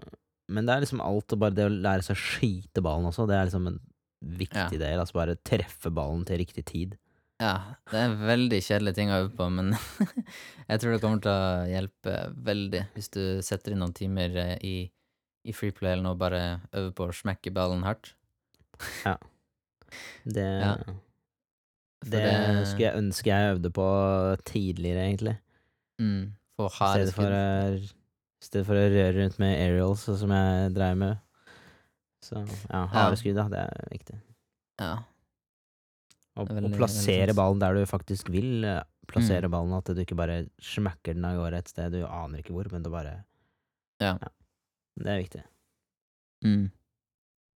men 0.50 0.66
det 0.68 0.76
er 0.76 0.82
liksom 0.86 1.02
alt 1.02 1.34
og 1.34 1.40
bare 1.42 1.56
det 1.58 1.66
å 1.68 1.74
lære 1.74 2.06
seg 2.06 2.16
å 2.16 2.22
skyte 2.22 2.84
ballen 2.86 3.10
også. 3.10 3.28
Det 3.28 3.36
er 3.36 3.46
liksom 3.50 3.68
en 3.68 3.80
viktig 4.26 4.56
Ja. 4.78 4.80
del. 4.80 5.00
Altså 5.00 5.14
bare 5.14 5.36
treffe 5.36 5.92
ballen 5.94 6.26
til 6.26 6.38
riktig 6.40 6.66
tid. 6.66 6.98
Ja, 7.42 7.76
det 7.92 7.98
er 8.00 8.06
en 8.08 8.20
veldig 8.24 8.62
kjedelig 8.64 8.94
ting 8.96 9.10
å 9.12 9.18
øve 9.26 9.32
på, 9.36 9.48
men 9.52 9.74
jeg 10.70 10.80
tror 10.80 10.94
det 10.96 11.02
kommer 11.04 11.20
til 11.26 11.32
å 11.34 11.66
hjelpe 11.68 12.14
veldig 12.48 12.84
hvis 12.96 13.10
du 13.12 13.24
setter 13.44 13.74
inn 13.76 13.82
noen 13.84 13.96
timer 13.98 14.38
eh, 14.40 14.54
i, 14.64 14.76
i 15.44 15.56
freeplay 15.56 15.92
eller 15.98 16.06
noe, 16.08 16.20
bare 16.20 16.40
øver 16.72 16.94
på 16.96 17.10
å 17.10 17.16
smekke 17.18 17.52
ballen 17.56 17.84
hardt. 17.88 18.14
Det, 20.24 20.46
Ja, 20.64 20.78
Det, 22.06 22.22
det 22.22 22.66
skulle 22.70 22.88
jeg 22.88 23.02
ønske 23.02 23.32
jeg 23.34 23.52
øvde 23.56 23.72
på 23.74 23.86
tidligere, 24.48 25.06
egentlig. 25.10 25.36
mm, 26.00 26.24
Få 26.56 26.70
I 26.70 26.74
harde 26.78 27.08
stedet 27.10 27.16
for, 27.18 27.36
å, 27.36 27.76
i 27.76 28.46
stedet 28.48 28.66
for 28.68 28.80
å 28.80 28.86
røre 28.94 29.12
rundt 29.18 29.40
med 29.44 29.56
aerials, 29.60 30.06
sånn 30.08 30.20
som 30.24 30.32
jeg 30.36 30.72
dreier 30.76 31.00
med. 31.02 31.18
Så 32.24 32.40
ja, 32.46 32.86
harde 32.94 33.20
skudd, 33.20 33.36
da. 33.38 33.46
Det 33.52 33.64
er 33.66 33.90
viktig. 33.92 34.20
Ja. 34.80 34.94
Og, 36.36 36.50
veldig, 36.52 36.68
og 36.68 36.78
plassere 36.80 37.22
veldig 37.30 37.38
ballen 37.38 37.62
der 37.64 37.78
du 37.78 37.86
faktisk 37.88 38.30
vil 38.34 38.66
eh, 38.68 38.82
plassere 39.08 39.48
Mm. 39.48 39.52
ballen, 39.54 39.76
at 39.78 39.92
du 39.96 40.02
ikke 40.02 40.18
bare 40.20 40.40
smekker 40.60 41.16
den 41.16 41.26
av 41.28 41.38
gårde 41.40 41.60
et 41.62 41.70
sted 41.72 41.94
du 41.94 42.02
aner 42.06 42.42
ikke 42.42 42.56
hvor, 42.56 42.68
men 42.72 42.84
du 42.84 42.90
bare 42.92 43.22
Ja. 44.04 44.18
Det 45.00 45.12
er 45.12 45.22
viktig. 45.22 45.44
Mm. 46.44 46.72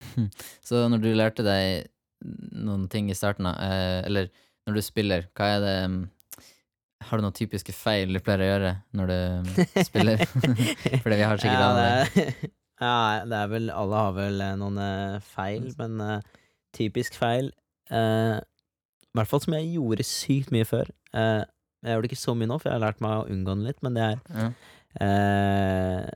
Så 0.68 0.84
når 0.90 1.02
du 1.02 1.08
lærte 1.16 1.46
deg 1.46 1.88
noen 2.58 2.88
ting 2.90 3.10
i 3.10 3.16
starten, 3.18 3.46
av, 3.50 3.58
eh, 3.62 4.04
eller 4.06 4.30
når 4.68 4.78
du 4.78 4.82
spiller, 4.86 5.28
hva 5.38 5.50
er 5.56 5.60
det 5.64 5.76
mm, 5.90 5.98
Har 7.08 7.18
du 7.18 7.24
noen 7.24 7.36
typiske 7.38 7.74
feil 7.74 8.14
du 8.14 8.20
pleier 8.20 8.42
å 8.42 8.48
gjøre 8.52 8.72
når 8.98 9.12
du 9.12 9.18
mm, 9.48 9.84
spiller? 9.86 10.22
Fordi 11.04 11.16
vi 11.16 11.26
har 11.30 11.42
sikkert 11.42 11.62
ja, 11.62 11.70
alle 11.72 11.86
det 11.88 12.52
ja, 12.86 13.26
det 13.26 13.38
er 13.42 13.52
vel 13.54 13.70
Alle 13.74 14.04
har 14.04 14.14
vel 14.18 14.42
eh, 14.42 14.56
noen 14.60 14.82
feil, 15.26 15.72
men 15.82 16.22
typisk 16.78 17.18
feil 17.18 17.50
I 19.18 19.22
hvert 19.24 19.32
fall 19.34 19.42
som 19.42 19.54
jeg 19.58 19.74
gjorde 19.74 20.06
sykt 20.06 20.52
mye 20.54 20.66
før. 20.70 20.90
Eh, 21.18 21.44
jeg 21.84 21.94
gjør 21.94 22.02
det 22.06 22.12
ikke 22.12 22.22
så 22.22 22.36
mye 22.38 22.48
nå, 22.52 22.58
for 22.62 22.70
jeg 22.70 22.78
har 22.80 22.86
lært 22.88 23.02
meg 23.02 23.16
å 23.18 23.28
unngå 23.34 23.54
den 23.56 23.66
litt, 23.66 23.82
men 23.86 23.98
det 23.98 24.04
er 24.04 24.18
ja. 24.38 24.48
eh, 25.02 26.10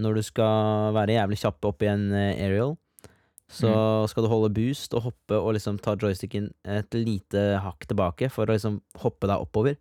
Når 0.00 0.14
du 0.16 0.22
skal 0.24 0.94
være 0.96 1.16
jævlig 1.18 1.38
kjapp 1.42 1.66
opp 1.68 1.82
i 1.84 1.90
en 1.92 2.06
eh, 2.16 2.36
aerial, 2.46 2.76
Så 3.50 3.66
Mm. 3.66 4.06
skal 4.08 4.22
du 4.22 4.28
holde 4.30 4.52
boost 4.54 4.92
og 4.94 5.02
hoppe 5.08 5.34
og 5.34 5.54
liksom 5.56 5.80
ta 5.82 5.96
joysticken 5.98 6.52
et 6.64 6.88
lite 6.94 7.58
hakk 7.58 7.82
tilbake 7.90 8.28
for 8.30 8.46
å 8.46 8.54
liksom 8.54 8.76
hoppe 9.02 9.26
deg 9.26 9.42
oppover. 9.42 9.74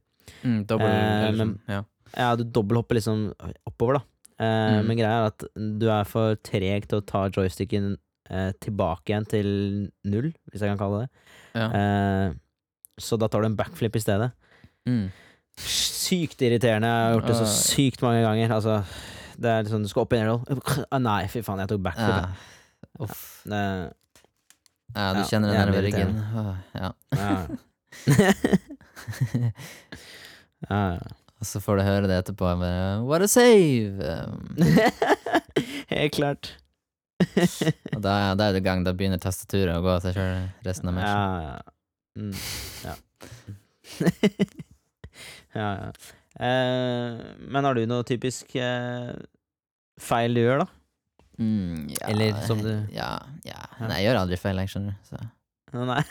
Mm, 0.43 0.65
dobbel 0.65 0.87
Eh, 0.89 1.31
men- 1.31 1.37
sånn. 1.37 1.59
Ja. 1.69 1.83
Ja, 2.17 2.35
du 2.35 2.43
dobbelthopper 2.45 2.95
liksom 2.97 3.31
oppover, 3.69 3.99
da. 3.99 4.01
Eh, 4.43 4.81
Mm. 4.81 4.87
Men 4.87 4.97
greia 4.97 5.21
er 5.21 5.25
at 5.27 5.43
du 5.79 5.87
er 5.87 6.03
for 6.03 6.35
treg 6.37 6.87
til 6.87 6.99
å 6.99 7.05
ta 7.05 7.29
joysticken 7.29 7.97
eh, 8.31 8.51
tilbake 8.59 9.05
igjen 9.13 9.27
til 9.27 9.91
null, 10.03 10.33
hvis 10.51 10.61
jeg 10.61 10.69
kan 10.69 10.77
kalle 10.79 11.01
det. 11.01 11.09
Ja. 11.53 12.33
Så 13.01 13.17
da 13.19 13.27
tar 13.31 13.41
du 13.41 13.49
en 13.49 13.55
backflip 13.59 13.95
i 13.95 14.01
stedet. 14.03 14.31
Mm. 14.89 15.07
Sykt 15.59 16.41
irriterende. 16.45 16.87
Jeg 16.87 17.05
har 17.05 17.13
gjort 17.17 17.27
det 17.31 17.35
så 17.39 17.47
Ah. 17.47 17.55
sykt 17.59 18.01
mange 18.05 18.21
ganger. 18.23 18.53
Altså, 18.55 18.83
det 19.39 19.49
er 19.51 19.63
sånn, 19.71 19.83
du 19.83 19.89
skal 19.91 20.03
opp 20.05 20.13
i 20.13 20.17
en 20.21 20.27
roll. 20.27 20.41
Ah, 20.91 20.99
Nei, 21.03 21.27
fy 21.31 21.41
faen, 21.45 21.59
jeg 21.63 21.67
tok 21.71 21.81
backflip. 21.83 22.15
Ja. 22.15 22.29
Uff. 23.05 23.23
Ja, 23.49 23.89
Ja, 24.95 25.13
du 25.13 25.21
kjenner 25.29 25.51
den 25.53 25.59
nedover 25.67 25.83
ryggen. 25.85 26.15
Ja. 26.73 26.91
Ja. 27.13 27.47
ja. 30.69 30.97
Og 31.39 31.47
så 31.47 31.61
får 31.63 31.79
du 31.79 31.83
høre 31.87 32.07
det 32.09 32.17
etterpå. 32.23 32.49
Bare, 32.59 33.01
What 33.07 33.21
a 33.23 33.27
save! 33.31 34.03
Helt 35.93 36.13
klart. 36.17 36.49
og 37.95 38.01
da, 38.03 38.33
da 38.35 38.49
er 38.49 38.53
det 38.57 38.63
gang. 38.65 38.83
Da 38.85 38.91
begynner 38.95 39.19
tastaturet 39.21 39.75
å 39.77 39.83
gå 39.83 39.93
av 39.93 40.01
seg 40.03 40.17
sjøl 40.17 40.49
resten 40.67 40.91
av 40.91 40.97
matchen. 40.97 41.15
Ja, 41.15 41.41
ja. 41.45 41.59
Mm, 42.17 42.33
ja. 42.85 42.95
ja, 45.55 45.67
ja. 45.75 45.91
Eh, 46.39 47.19
men 47.51 47.65
har 47.67 47.75
du 47.75 47.83
noe 47.89 48.05
typisk 48.07 48.53
eh, 48.59 49.13
feil 49.99 50.37
du 50.37 50.41
gjør, 50.43 50.63
da? 50.63 50.67
Mm, 51.39 51.85
ja, 51.93 52.07
Eller 52.11 52.41
som 52.47 52.59
du- 52.63 52.87
Ja, 52.93 53.11
ja. 53.47 53.59
Ja. 53.79 53.87
Nei, 53.87 54.01
jeg 54.01 54.09
gjør 54.09 54.21
aldri 54.23 54.37
feil, 54.39 54.57
jeg, 54.63 54.71
skjønner 54.73 54.95
du. 54.95 55.07
Så. 55.07 55.21
Nei. 55.69 56.01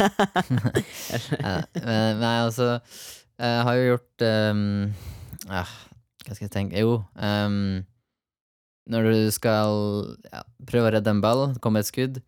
Jeg 1.11 1.21
skjønner. 1.25 1.65
Ja, 1.75 1.83
men, 1.83 2.21
nei, 2.23 2.35
altså 2.45 2.67
Jeg 3.43 3.63
har 3.67 3.75
jo 3.75 3.89
gjort 3.89 4.23
um, 4.55 4.61
ah, 5.51 5.73
Hva 6.23 6.37
skal 6.37 6.45
jeg 6.47 6.53
tenke 6.55 6.79
Jo, 6.79 6.93
um, 7.19 7.57
når 8.87 9.09
du 9.11 9.17
skal 9.35 9.75
ja, 10.31 10.45
prøve 10.71 10.87
å 10.89 10.93
redde 10.95 11.11
en 11.11 11.21
ball, 11.25 11.43
det 11.57 11.61
kommer 11.65 11.83
et 11.83 11.91
skudd, 11.91 12.21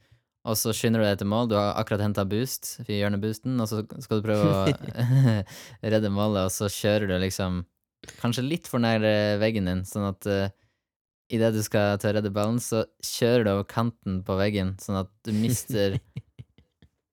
og 0.48 0.56
så 0.56 0.72
skynder 0.76 1.02
du 1.02 1.06
deg 1.06 1.18
til 1.20 1.28
mål, 1.28 1.50
du 1.50 1.56
har 1.58 1.74
akkurat 1.76 2.04
henta 2.04 2.24
boost, 2.28 2.78
hjørneboosten, 2.88 3.58
og 3.60 3.68
så 3.68 3.82
skal 4.00 4.20
du 4.20 4.28
prøve 4.28 4.46
å 4.48 4.62
redde 5.92 6.12
målet, 6.14 6.46
og 6.48 6.54
så 6.54 6.70
kjører 6.72 7.10
du 7.10 7.18
liksom 7.20 7.60
kanskje 8.22 8.46
litt 8.46 8.70
for 8.70 8.80
nær 8.80 9.04
eh, 9.04 9.36
veggen 9.40 9.68
din, 9.68 9.84
sånn 9.84 10.08
at 10.08 10.28
uh, 10.30 10.48
idet 11.30 11.52
du 11.52 11.60
skal 11.64 12.00
til 12.00 12.10
å 12.10 12.14
redde 12.16 12.32
ballen, 12.34 12.60
så 12.62 12.86
kjører 13.04 13.44
du 13.44 13.52
over 13.52 13.68
kanten 13.68 14.22
på 14.24 14.38
veggen, 14.40 14.74
sånn 14.80 15.02
at 15.02 15.12
du 15.26 15.34
mister 15.36 15.98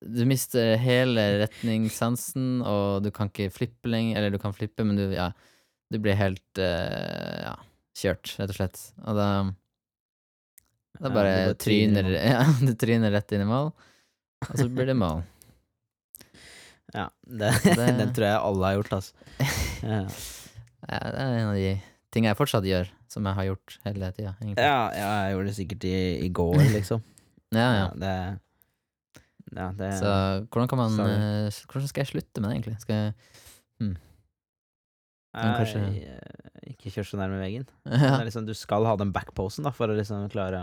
du 0.07 0.23
mister 0.29 0.77
hele 0.79 1.23
retningssansen, 1.43 2.61
og 2.63 3.03
du 3.05 3.11
kan 3.13 3.31
ikke 3.31 3.51
flippe 3.53 3.91
lenger. 3.91 4.19
Eller 4.19 4.33
du 4.33 4.39
kan 4.41 4.55
flippe, 4.55 4.85
men 4.85 4.99
du, 4.99 5.07
ja, 5.11 5.31
du 5.91 5.99
blir 6.01 6.17
helt 6.19 6.61
uh, 6.61 7.41
ja, 7.43 7.55
kjørt, 7.97 8.35
rett 8.39 8.53
og 8.53 8.59
slett. 8.59 8.83
Og 9.03 9.17
da 9.17 9.29
Ja, 10.99 11.09
bare, 11.13 11.33
du 11.33 11.49
bare 11.51 11.57
tryner. 11.61 12.07
Ja, 12.33 12.43
du 12.61 12.71
tryner 12.79 13.11
rett 13.13 13.31
inn 13.35 13.43
i 13.43 13.49
mål, 13.49 13.71
og 14.47 14.53
så 14.57 14.67
blir 14.69 14.89
det 14.89 14.95
mål. 14.97 15.23
Ja, 16.95 17.09
det, 17.27 17.51
Det- 17.65 17.75
den 17.99 18.13
tror 18.15 18.25
jeg 18.29 18.39
alle 18.39 18.65
har 18.69 18.77
gjort, 18.79 18.93
altså. 18.95 19.13
Ja, 19.83 20.01
Ja, 20.87 20.99
det 21.11 21.19
er 21.19 21.33
en 21.41 21.49
av 21.49 21.55
de 21.59 21.71
tingene 22.15 22.31
jeg 22.31 22.37
fortsatt 22.39 22.63
gjør, 22.67 22.87
som 23.11 23.25
jeg 23.27 23.35
har 23.35 23.47
gjort 23.49 23.73
hele 23.83 24.11
tida, 24.15 24.35
ja, 24.55 24.77
ja 24.95 25.09
jeg 25.27 25.33
gjorde 25.35 25.49
det 25.49 25.55
sikkert 25.57 25.87
i, 25.89 25.95
i 26.23 26.29
går, 26.31 26.61
liksom. 26.71 27.03
Ja, 27.55 27.67
ja. 27.75 27.87
det 27.95 28.13
Ja, 29.55 29.67
det 29.79 29.89
Så 29.99 30.09
hvordan 30.51 30.67
kan 30.71 30.79
man 30.81 30.95
eh, 30.99 31.51
Hvordan 31.71 31.87
skal 31.87 32.01
jeg 32.03 32.09
slutte 32.13 32.41
med 32.43 32.49
det, 32.49 32.55
egentlig? 32.57 32.79
Skal 32.83 32.95
jeg 32.95 33.13
men 35.37 35.53
kanskje- 35.59 35.81
Nei, 35.83 35.99
eh, 36.03 36.46
Ikke 36.73 36.91
kjør 36.93 37.07
så 37.11 37.19
nærme 37.19 37.39
veggen. 37.41 37.67
Det 37.87 37.99
ja. 38.01 38.15
liksom, 38.27 38.47
du 38.47 38.53
skal 38.57 38.85
ha 38.87 38.95
den 38.99 39.13
backposen 39.15 39.67
da, 39.67 39.73
for 39.75 39.91
å 39.91 39.97
liksom 39.97 40.27
klare 40.33 40.61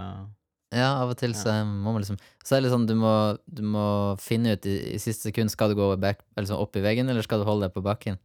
Ja, 0.74 0.90
av 1.02 1.12
og 1.12 1.18
til 1.20 1.36
så 1.38 1.52
må 1.68 1.92
man 1.94 2.02
liksom 2.02 2.18
Så 2.42 2.54
er 2.54 2.60
det 2.60 2.66
litt 2.66 2.74
sånn, 2.74 2.86
du 2.90 2.96
må, 2.98 3.14
du 3.46 3.62
må 3.66 3.86
finne 4.22 4.56
ut 4.56 4.66
i, 4.66 4.76
i 4.96 5.00
siste 5.02 5.30
sekund 5.30 5.52
Skal 5.52 5.72
du 5.72 5.78
gå 5.78 5.88
back, 6.02 6.24
sånn 6.40 6.58
opp 6.58 6.76
i 6.78 6.84
veggen, 6.84 7.10
eller 7.10 7.26
skal 7.26 7.42
du 7.42 7.48
holde 7.48 7.68
deg 7.68 7.76
på 7.76 7.84
bakken. 7.84 8.18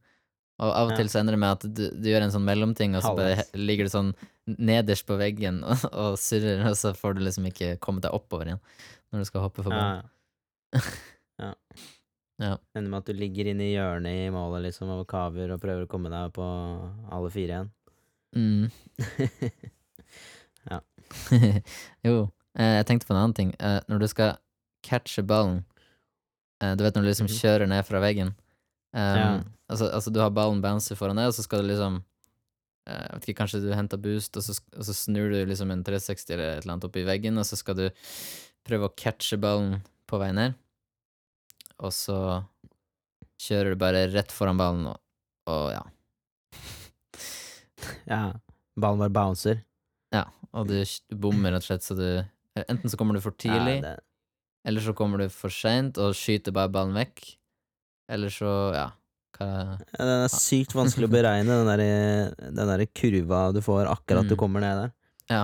Og 0.60 0.74
av 0.76 0.90
og 0.90 0.92
Ja. 0.92 0.98
til 1.00 1.12
så 1.12 1.22
ender 1.22 1.38
det 1.38 1.40
med 1.40 1.56
at 1.56 1.68
du, 1.72 1.86
du 1.96 2.10
gjør 2.10 2.26
en 2.26 2.34
sånn 2.34 2.48
mellomting, 2.48 2.98
og 2.98 3.06
så 3.06 3.14
bare 3.16 3.46
ligger 3.56 3.88
du 3.88 3.94
sånn 3.94 4.10
nederst 4.58 5.06
på 5.08 5.16
veggen 5.20 5.62
og, 5.70 5.86
og 5.94 6.18
surrer, 6.20 6.66
og 6.68 6.76
så 6.80 6.92
får 6.98 7.16
du 7.16 7.24
liksom 7.28 7.48
ikke 7.52 7.78
kommet 7.84 8.04
deg 8.08 8.16
oppover 8.18 8.52
igjen 8.52 8.64
når 9.10 9.24
du 9.24 9.30
skal 9.30 9.46
hoppe 9.46 9.64
for 9.64 9.72
ballen. 9.74 10.04
Ja. 10.76 10.82
ja. 11.46 11.54
Ja. 12.40 12.54
Ender 12.76 12.90
med 12.94 13.02
at 13.02 13.10
du 13.12 13.14
ligger 13.20 13.50
inne 13.52 13.66
i 13.68 13.74
hjørnet 13.76 14.16
i 14.28 14.30
målet 14.32 14.64
liksom 14.70 14.90
og 14.94 15.06
kaver 15.12 15.52
og 15.52 15.60
prøver 15.62 15.84
å 15.84 15.90
komme 15.92 16.08
deg 16.14 16.32
på 16.38 16.46
alle 17.12 17.32
fire 17.34 17.58
igjen. 17.58 17.72
Mm. 18.36 18.70
Ja. 20.70 20.82
jo, 22.06 22.16
eh, 22.60 22.76
jeg 22.80 22.86
tenkte 22.90 23.08
på 23.08 23.14
en 23.16 23.20
annen 23.22 23.34
ting. 23.38 23.52
Eh, 23.64 23.80
når 23.90 24.02
du 24.04 24.08
skal 24.12 24.36
catche 24.86 25.24
ballen 25.26 25.62
eh, 26.62 26.76
Du 26.78 26.84
vet 26.84 26.96
når 26.96 27.08
du 27.08 27.10
liksom 27.10 27.30
Mhm. 27.30 27.38
kjører 27.40 27.68
ned 27.72 27.86
fra 27.88 28.02
veggen 28.04 28.34
Ja. 28.94 29.44
altså, 29.70 29.88
altså, 29.94 30.12
du 30.14 30.20
har 30.20 30.30
ballen 30.36 30.62
bouncer 30.62 30.96
foran 31.00 31.16
deg, 31.16 31.28
og 31.32 31.34
så 31.38 31.44
skal 31.46 31.62
du 31.64 31.68
liksom 31.72 32.04
Jeg 32.90 33.10
vet 33.14 33.28
ikke, 33.30 33.38
Kanskje 33.44 33.62
du 33.62 33.74
henter 33.74 33.98
boost, 34.02 34.36
og 34.38 34.44
så, 34.44 34.60
og 34.78 34.84
så 34.88 34.94
snur 34.98 35.30
du 35.32 35.46
liksom 35.46 35.72
en 35.72 35.84
360 35.84 36.34
eller 36.34 36.58
et 36.58 36.64
eller 36.64 36.74
annet 36.74 36.86
opp 36.90 36.96
i 36.98 37.04
veggen, 37.06 37.38
og 37.38 37.46
så 37.46 37.56
skal 37.60 37.76
du 37.78 37.90
prøve 38.66 38.90
å 38.90 38.96
catche 38.98 39.38
ballen 39.38 39.82
på 40.10 40.18
vei 40.20 40.32
ned, 40.34 40.56
og 41.80 41.94
så 41.96 42.18
kjører 43.40 43.74
du 43.76 43.80
bare 43.80 44.06
rett 44.12 44.32
foran 44.36 44.60
ballen, 44.60 44.88
og, 44.92 45.00
og 45.50 45.70
ja. 45.74 45.84
Ja. 48.10 48.22
Ballen 48.80 49.00
bare 49.02 49.14
bouncer. 49.14 49.62
Ja, 50.14 50.26
Og 50.58 50.68
du, 50.70 50.78
du 50.82 51.16
bommer 51.22 51.54
rett 51.54 51.64
og 51.66 51.68
slett, 51.70 51.86
så 51.86 51.96
du 51.98 52.06
eh, 52.18 52.64
Enten 52.68 52.90
så 52.90 52.98
kommer 52.98 53.16
du 53.18 53.22
for 53.24 53.36
tidlig, 53.38 53.78
Ja, 53.80 53.94
det, 53.94 53.98
eller 54.68 54.84
så 54.84 54.94
kommer 54.98 55.22
du 55.22 55.28
for 55.32 55.54
seint 55.54 55.98
og 56.02 56.16
skyter 56.18 56.52
bare 56.56 56.72
ballen 56.74 56.96
vekk. 56.98 57.22
Eller 58.12 58.34
så, 58.34 58.54
ja 58.76 58.88
hva 59.40 59.46
ja, 59.48 59.76
den 60.04 60.10
er 60.26 60.32
sykt 60.34 60.74
vanskelig 60.76 61.08
å 61.08 61.12
beregne, 61.14 61.60
den 61.62 61.70
der, 61.70 62.34
den 62.58 62.68
der 62.74 62.82
kurva 62.92 63.44
du 63.56 63.62
får 63.64 63.88
akkurat 63.88 64.28
du 64.28 64.34
Mm. 64.36 64.40
kommer 64.42 64.60
ned 64.66 64.80
der. 64.82 64.90
Ja. 65.32 65.44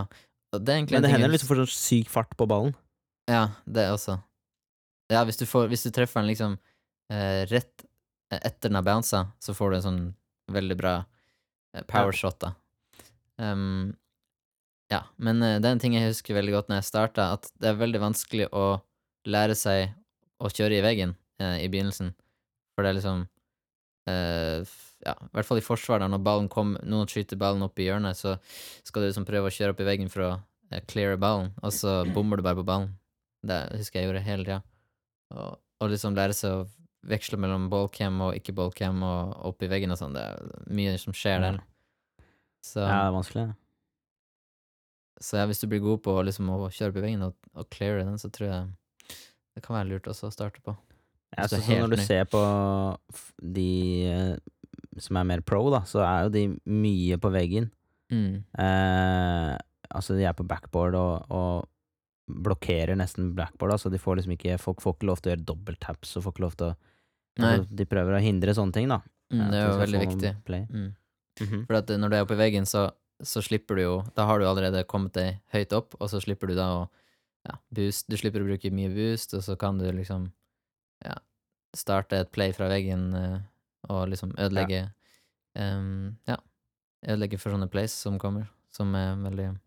Det 0.52 0.76
Men 0.91 1.04
det 1.06 1.12
hender 1.13 1.32
liksom 1.32 1.48
får 1.54 1.62
sånn 1.62 1.71
syk 1.71 2.10
fart 2.12 2.34
på 2.36 2.48
ballen. 2.50 2.74
Ja, 3.30 3.45
det 3.63 3.86
også. 3.93 4.17
Ja, 5.12 5.22
hvis 5.28 5.38
du, 5.38 5.46
får, 5.46 5.68
hvis 5.70 5.86
du 5.86 5.91
treffer 5.94 6.22
den 6.22 6.32
liksom 6.32 6.56
eh, 7.13 7.44
rett 7.52 7.86
eh, 8.34 8.39
etter 8.39 8.70
den 8.70 8.80
har 8.80 8.86
bounsa, 8.88 9.28
så 9.39 9.54
får 9.54 9.72
du 9.72 9.78
en 9.78 9.86
sånn 9.86 10.02
veldig 10.52 10.78
bra 10.80 10.96
eh, 11.76 11.86
powershot, 11.89 12.39
da. 12.41 12.56
Um, 13.38 13.94
ja, 14.91 15.04
men 15.18 15.41
eh, 15.44 15.60
det 15.60 15.70
er 15.70 15.76
en 15.76 15.82
ting 15.82 15.96
jeg 15.98 16.10
husker 16.10 16.38
veldig 16.38 16.56
godt 16.56 16.72
når 16.72 16.82
jeg 16.82 16.89
starta, 16.89 17.30
at 17.38 17.50
det 17.62 17.72
er 17.72 17.80
veldig 17.80 18.02
vanskelig 18.04 18.50
å 18.54 18.65
lære 19.30 19.58
seg 19.58 19.94
å 20.41 20.52
kjøre 20.52 20.80
i 20.80 20.84
veggen 20.86 21.15
eh, 21.41 21.62
i 21.65 21.70
begynnelsen. 21.72 22.12
For 22.76 22.86
det 22.86 22.91
er 22.91 23.00
liksom 23.00 23.24
eh, 24.12 24.76
Ja, 25.06 25.13
i 25.13 25.32
hvert 25.38 25.48
fall 25.48 25.62
i 25.62 25.65
forsvar, 25.65 26.02
da, 26.02 26.10
når 26.10 26.22
ballen 26.26 26.50
kom, 26.50 26.76
noen 26.82 27.10
skyter 27.12 27.38
ballen 27.38 27.65
opp 27.65 27.78
i 27.78 27.89
hjørnet, 27.89 28.18
så 28.18 28.38
skal 28.86 29.04
du 29.04 29.10
liksom 29.10 29.28
prøve 29.28 29.52
å 29.52 29.54
kjøre 29.54 29.76
opp 29.76 29.82
i 29.84 29.89
veggen 29.89 30.10
for 30.10 30.26
å 30.26 30.32
cleare 30.89 31.20
ballen, 31.22 31.52
og 31.62 31.74
så 31.76 32.00
bommer 32.15 32.41
du 32.41 32.46
bare 32.46 32.58
på 32.58 32.65
ballen. 32.65 32.96
Det 33.46 33.60
husker 33.78 34.02
jeg 34.02 34.10
gjorde 34.10 34.24
hele 34.26 34.48
tida. 34.48 34.63
Og, 35.34 35.58
og 35.82 35.90
liksom 35.92 36.16
lære 36.18 36.36
seg 36.38 36.60
å 36.60 36.66
veksle 37.06 37.38
mellom 37.42 37.68
ballcam 37.70 38.18
og 38.26 38.38
ikke 38.38 38.56
ballcam 38.58 39.04
og 39.06 39.36
opp 39.52 39.62
i 39.66 39.70
veggen 39.70 39.94
og 39.94 40.00
sånn. 40.00 40.16
Det 40.18 40.24
er 40.26 40.74
mye 40.74 40.96
som 41.02 41.14
skjer 41.18 41.44
der. 41.44 41.60
Så, 42.66 42.82
Ja, 42.82 42.88
det 42.90 43.10
er 43.10 43.14
vanskelig. 43.14 43.46
så 45.22 45.38
ja, 45.38 45.46
hvis 45.50 45.62
du 45.62 45.68
blir 45.70 45.84
god 45.84 46.02
på 46.06 46.16
liksom, 46.26 46.50
å 46.50 46.70
kjøre 46.74 46.94
opp 46.94 46.98
i 46.98 47.06
veggen 47.06 47.28
og, 47.28 47.36
og 47.54 47.70
cleare 47.74 48.04
den, 48.08 48.18
så 48.22 48.32
tror 48.34 48.50
jeg 48.50 49.14
det 49.56 49.64
kan 49.64 49.78
være 49.78 49.92
lurt 49.94 50.10
også 50.12 50.28
å 50.28 50.34
starte 50.34 50.60
på. 50.66 50.74
Jeg 51.36 51.50
så, 51.52 51.60
så 51.60 51.62
sånn 51.68 51.84
når 51.86 51.94
du 51.94 52.00
ny. 52.00 52.06
ser 52.08 52.26
på 52.32 52.42
de 53.56 53.70
eh, 54.10 54.34
som 55.04 55.20
er 55.20 55.28
mer 55.30 55.44
pro, 55.46 55.62
da, 55.74 55.84
så 55.88 56.02
er 56.06 56.26
jo 56.26 56.34
de 56.34 56.44
mye 56.72 57.18
på 57.22 57.32
veggen. 57.34 57.70
Mm. 58.12 58.44
Eh, 58.62 59.54
altså, 59.90 60.16
de 60.18 60.26
er 60.28 60.36
på 60.38 60.46
backboard 60.48 60.98
og, 61.00 61.32
og 61.32 61.70
blokkerer 62.26 62.98
nesten 62.98 63.34
backboard, 63.38 63.76
altså 63.76 63.92
de 63.94 64.02
får 64.02 64.20
liksom 64.20 64.36
ikke 64.36 64.58
Folk 64.62 64.82
får 64.82 64.98
ikke 64.98 65.10
lov 65.10 65.22
til 65.22 65.30
å 65.30 65.34
gjøre 65.36 65.48
dobbelttaps 65.52 66.16
og 66.18 66.26
får 66.26 66.34
ikke 66.34 66.46
lov 66.46 66.56
til 66.58 66.68
å 66.68 66.76
altså, 67.40 67.66
De 67.70 67.88
prøver 67.90 68.18
å 68.18 68.22
hindre 68.24 68.56
sånne 68.58 68.74
ting, 68.74 68.90
da. 68.90 69.02
Mm, 69.34 69.40
eh, 69.40 69.50
det 69.52 69.60
er 69.60 69.66
jo 69.66 69.80
veldig 69.82 70.02
viktig. 70.02 70.32
Mm. 70.50 70.86
Mm. 70.86 70.94
-hmm. 71.48 71.66
For 71.68 71.76
at 71.76 71.90
når 71.90 72.10
du 72.10 72.16
er 72.16 72.22
oppe 72.22 72.34
i 72.34 72.38
veggen, 72.38 72.66
så, 72.66 72.92
så 73.22 73.42
slipper 73.42 73.76
du 73.76 73.82
jo 73.82 74.04
Da 74.16 74.26
har 74.26 74.40
du 74.40 74.46
allerede 74.46 74.84
kommet 74.84 75.14
deg 75.14 75.40
høyt 75.54 75.74
opp, 75.74 75.96
og 76.00 76.10
så 76.10 76.22
slipper 76.22 76.48
du 76.48 76.56
da 76.56 76.68
å 76.82 76.90
ja, 77.46 77.58
boost 77.70 78.10
Du 78.10 78.18
slipper 78.18 78.42
å 78.42 78.46
bruke 78.46 78.72
mye 78.72 78.90
boost, 78.90 79.34
og 79.34 79.44
så 79.44 79.56
kan 79.56 79.78
du 79.78 79.92
liksom 79.92 80.32
ja, 81.06 81.16
starte 81.76 82.18
et 82.18 82.32
play 82.32 82.54
fra 82.54 82.68
veggen 82.68 83.14
eh, 83.14 83.40
og 83.90 84.10
liksom 84.10 84.34
ødelegge 84.38 84.92
em, 85.56 86.18
Ja. 86.28 86.38
Ødelegge 87.08 87.38
for 87.38 87.52
sånne 87.52 87.70
plays 87.70 87.92
som 87.92 88.18
kommer, 88.18 88.48
som 88.72 88.96
er 88.96 89.16
veldig 89.16 89.60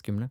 skumle. 0.00 0.30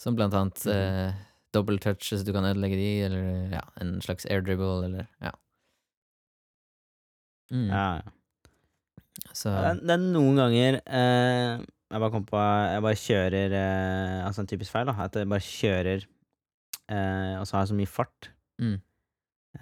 Som 0.00 0.16
blant 0.18 0.34
annet 0.34 0.64
Mhm. 0.66 0.74
eh, 0.74 1.22
double 1.54 1.78
touches 1.78 2.24
du 2.26 2.32
kan 2.34 2.44
ødelegge 2.48 2.76
de, 2.80 2.88
eller 3.06 3.52
ja, 3.54 3.60
en 3.80 4.00
slags 4.02 4.26
air 4.26 4.40
dribble, 4.42 4.84
eller 4.88 5.06
ja. 5.22 5.30
Mm. 7.52 7.68
Ja. 7.68 8.00
Så 9.36 9.50
Det 9.52 9.82
det 9.86 9.94
er 9.94 10.00
noen 10.02 10.36
ganger 10.40 10.78
eh, 10.86 11.60
Jeg 11.92 12.00
bare 12.02 12.10
kom 12.10 12.24
på 12.26 12.40
Jeg 12.40 12.82
bare 12.82 12.98
kjører 12.98 13.52
eh, 13.54 14.24
Altså 14.26 14.42
en 14.42 14.48
typisk 14.50 14.72
feil, 14.74 14.88
da. 14.88 14.94
At 15.04 15.14
jeg 15.20 15.28
bare 15.30 15.44
kjører 15.44 16.06
eh, 16.88 17.34
Og 17.38 17.46
så 17.46 17.54
har 17.56 17.62
jeg 17.64 17.70
så 17.74 17.78
mye 17.78 17.90
fart. 17.92 18.30
mm. 18.58 18.74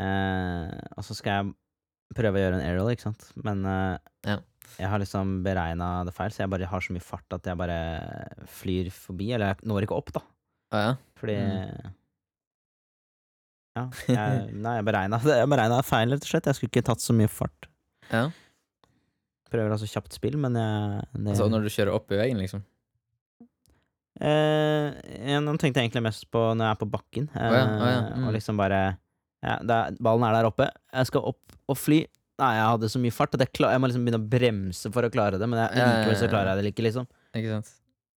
Eh, 0.00 0.70
og 0.96 1.04
så 1.04 1.12
skal 1.18 1.32
jeg 1.36 1.54
prøve 2.16 2.38
å 2.38 2.42
gjøre 2.42 2.56
en 2.60 2.64
aerial, 2.64 2.88
ikke 2.94 3.04
sant. 3.10 3.26
Men 3.44 3.64
eh, 3.68 3.98
Ja. 4.30 4.38
Jeg 4.78 4.88
har 4.88 4.98
liksom 5.02 5.42
beregna 5.44 5.88
det 6.08 6.14
feil, 6.16 6.30
så 6.34 6.42
jeg 6.44 6.50
bare 6.52 6.68
har 6.70 6.80
så 6.84 6.94
mye 6.96 7.04
fart 7.04 7.36
at 7.36 7.46
jeg 7.50 7.58
bare 7.60 7.78
flyr 8.48 8.88
forbi. 8.94 9.30
Eller 9.36 9.52
jeg 9.52 9.68
når 9.68 9.86
ikke 9.86 9.98
opp, 9.98 10.12
da. 10.16 10.22
Ah, 10.72 10.84
ja. 10.86 10.94
Fordi 11.20 11.36
Mm. 11.42 11.92
Ja. 13.72 13.86
Jeg, 14.04 14.50
nei, 14.60 14.72
jeg 14.76 14.84
beregna 14.84 15.16
Jeg 15.24 15.48
beregna 15.48 15.78
feil, 15.80 16.10
rett 16.12 16.26
og 16.26 16.28
slett. 16.28 16.44
Jeg 16.50 16.58
skulle 16.58 16.68
ikke 16.74 16.84
tatt 16.90 17.00
så 17.00 17.14
mye 17.16 17.30
fart. 17.32 17.68
ja. 18.12 18.26
Prøver 19.52 19.72
altså 19.74 19.84
kjapt 19.88 20.14
spill, 20.16 20.36
men 20.40 20.54
jeg 20.56 21.00
det, 21.12 21.26
Altså 21.34 21.46
når 21.52 21.64
du 21.66 21.68
kjører 21.72 21.92
opp 21.92 22.12
i 22.12 22.16
veien, 22.16 22.38
liksom? 22.40 22.62
Eh, 24.22 25.40
nå 25.42 25.54
tenkte 25.60 25.80
jeg 25.80 25.88
egentlig 25.90 26.04
mest 26.06 26.24
på 26.32 26.40
når 26.52 26.66
jeg 26.68 26.76
er 26.76 26.80
på 26.80 26.88
bakken. 26.92 27.26
Eh, 27.36 27.48
Å 27.48 27.56
ja, 27.56 27.64
å 27.68 27.88
ja, 27.90 28.00
mm. 28.16 28.26
Og 28.28 28.32
liksom 28.36 28.60
bare 28.60 28.78
ja, 29.42 29.56
det 29.60 29.76
er, 29.76 29.96
Ballen 30.04 30.24
er 30.28 30.36
der 30.38 30.48
oppe, 30.48 30.68
jeg 30.94 31.08
skal 31.10 31.24
opp 31.32 31.56
og 31.72 31.76
fly. 31.80 32.02
Nei, 32.40 32.50
jeg 32.56 32.64
hadde 32.64 32.88
så 32.88 33.00
mye 33.02 33.14
fart 33.14 33.34
at 33.36 33.44
jeg, 33.44 33.52
klar, 33.58 33.74
jeg 33.74 33.82
må 33.82 33.90
liksom 33.90 34.06
begynne 34.06 34.22
å 34.22 34.30
bremse 34.32 34.90
for 34.94 35.06
å 35.06 35.10
klare 35.12 35.38
det. 35.40 35.48
Men 35.50 35.60
jeg, 35.60 35.84
likevel 35.84 36.18
så 36.18 36.30
klarer 36.32 36.52
jeg 36.52 36.64
det 36.64 36.72
ikke, 36.72 36.86
liksom. 36.88 37.08
Ikke 37.36 37.52
sant? 37.58 37.72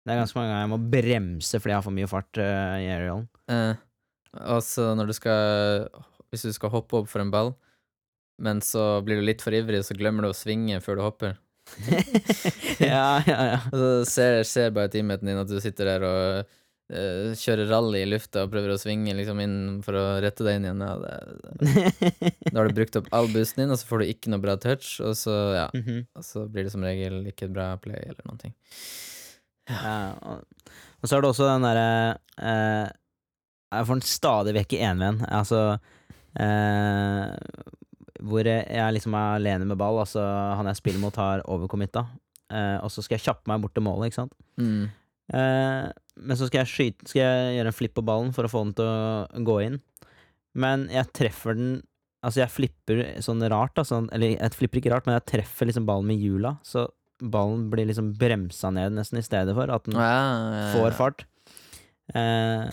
Det 0.04 0.12
er 0.12 0.20
ganske 0.20 0.36
mange 0.36 0.52
ganger 0.52 0.64
jeg 0.64 0.72
må 0.74 0.78
bremse 0.92 1.60
fordi 1.60 1.72
jeg 1.72 1.80
har 1.80 1.84
for 1.86 1.96
mye 1.96 2.08
fart 2.10 2.40
uh, 2.40 2.76
i 2.76 2.88
aerialen. 2.92 3.26
Eh, 3.50 3.78
altså, 4.52 4.90
når 4.98 5.08
du 5.08 5.14
skal 5.16 5.86
Hvis 6.28 6.44
du 6.44 6.52
skal 6.52 6.72
hoppe 6.74 6.98
opp 7.00 7.08
for 7.08 7.24
en 7.24 7.32
ball, 7.32 7.54
men 8.42 8.60
så 8.64 9.00
blir 9.06 9.20
du 9.20 9.24
litt 9.24 9.42
for 9.44 9.54
ivrig, 9.54 9.84
så 9.86 9.96
glemmer 9.96 10.26
du 10.26 10.32
å 10.32 10.36
svinge 10.36 10.80
før 10.84 10.98
du 10.98 11.04
hopper. 11.06 11.36
ja, 12.82 13.22
ja, 13.24 13.38
ja. 13.54 13.58
Og 13.72 13.78
så 13.78 13.90
ser, 14.10 14.42
ser 14.48 14.74
bare 14.74 14.90
teammaten 14.92 15.30
din 15.30 15.40
at 15.40 15.48
du 15.48 15.56
sitter 15.62 15.94
der 15.94 16.06
og 16.08 16.56
kjører 16.92 17.70
rally 17.70 18.02
i 18.04 18.08
lufta 18.10 18.42
og 18.44 18.50
prøver 18.52 18.74
å 18.74 18.78
svinge 18.78 19.14
liksom 19.16 19.38
inn 19.40 19.54
for 19.82 19.96
å 19.96 20.02
rette 20.20 20.44
deg 20.44 20.58
inn 20.58 20.66
igjen. 20.68 20.82
Ja, 20.84 20.96
det, 21.00 22.32
da 22.50 22.58
har 22.60 22.68
du 22.68 22.74
brukt 22.76 22.98
opp 23.00 23.08
all 23.16 23.30
boosten 23.32 23.62
din, 23.64 23.72
og 23.72 23.80
så 23.80 23.88
får 23.88 24.02
du 24.04 24.10
ikke 24.12 24.32
noe 24.34 24.42
bra 24.44 24.56
touch, 24.60 24.98
og 25.00 25.14
så, 25.16 25.32
ja, 25.56 25.66
Mhm. 25.72 26.02
og 26.14 26.24
så 26.28 26.44
blir 26.52 26.64
det 26.68 26.72
som 26.74 26.84
regel 26.84 27.22
ikke 27.30 27.46
et 27.48 27.54
bra 27.56 27.70
play 27.80 28.02
eller 28.04 28.20
noen 28.28 28.38
ting. 28.42 28.54
Ja, 29.70 30.12
og, 30.20 30.44
og 31.00 31.08
så 31.08 31.16
er 31.16 31.22
det 31.24 31.30
også 31.30 31.46
den 31.48 31.64
derre 31.64 32.18
eh, 32.36 32.90
Jeg 33.72 33.86
får 33.88 33.96
den 33.96 34.04
stadig 34.04 34.52
vekk 34.58 34.74
i 34.76 34.82
envenn. 34.84 35.22
Altså 35.32 35.60
eh, 36.36 37.32
Hvor 38.24 38.44
jeg 38.44 38.92
liksom 38.98 39.16
er 39.16 39.38
alene 39.38 39.64
med 39.70 39.78
ball. 39.80 39.98
Altså 40.04 40.20
Han 40.58 40.68
jeg 40.70 40.76
spiller 40.82 41.00
mot, 41.02 41.16
har 41.16 41.42
overcommitta. 41.48 42.04
Eh, 42.52 42.76
og 42.84 42.92
så 42.92 43.02
skal 43.02 43.16
jeg 43.18 43.24
kjappe 43.24 43.48
meg 43.50 43.64
bort 43.64 43.74
til 43.74 43.86
målet, 43.88 44.10
ikke 44.12 44.20
sant. 44.20 44.36
Mm. 44.60 44.84
Eh, 45.32 45.86
men 46.14 46.38
så 46.38 46.46
skal 46.46 46.60
jeg 46.60 46.68
skyte 46.68 47.08
Skal 47.08 47.22
jeg 47.22 47.54
gjøre 47.56 47.70
en 47.70 47.74
flipp 47.74 47.94
på 47.96 48.02
ballen 48.04 48.28
for 48.36 48.44
å 48.44 48.50
få 48.52 48.60
den 48.66 48.74
til 48.76 48.88
å 48.88 49.44
gå 49.46 49.58
inn. 49.64 49.78
Men 50.54 50.86
jeg 50.92 51.12
treffer 51.16 51.58
den 51.58 51.74
Altså, 52.24 52.40
jeg 52.40 52.52
flipper 52.54 53.00
sånn 53.20 53.44
rart, 53.52 53.74
da. 53.76 53.82
Sånn, 53.84 54.06
eller 54.16 54.30
jeg 54.32 54.56
flipper 54.56 54.80
ikke 54.80 54.94
rart, 54.94 55.04
men 55.04 55.18
jeg 55.18 55.26
treffer 55.28 55.68
liksom 55.68 55.84
ballen 55.84 56.08
med 56.08 56.22
hjula. 56.22 56.54
Så 56.64 56.86
ballen 57.20 57.66
blir 57.68 57.84
liksom 57.90 58.14
bremsa 58.16 58.70
ned, 58.72 58.94
nesten, 58.96 59.20
i 59.20 59.26
stedet 59.26 59.52
for 59.52 59.68
at 59.68 59.84
den 59.84 59.98
ja, 60.00 60.06
ja, 60.08 60.54
ja. 60.54 60.70
får 60.72 60.96
fart. 60.96 61.26
Eh, 62.16 62.64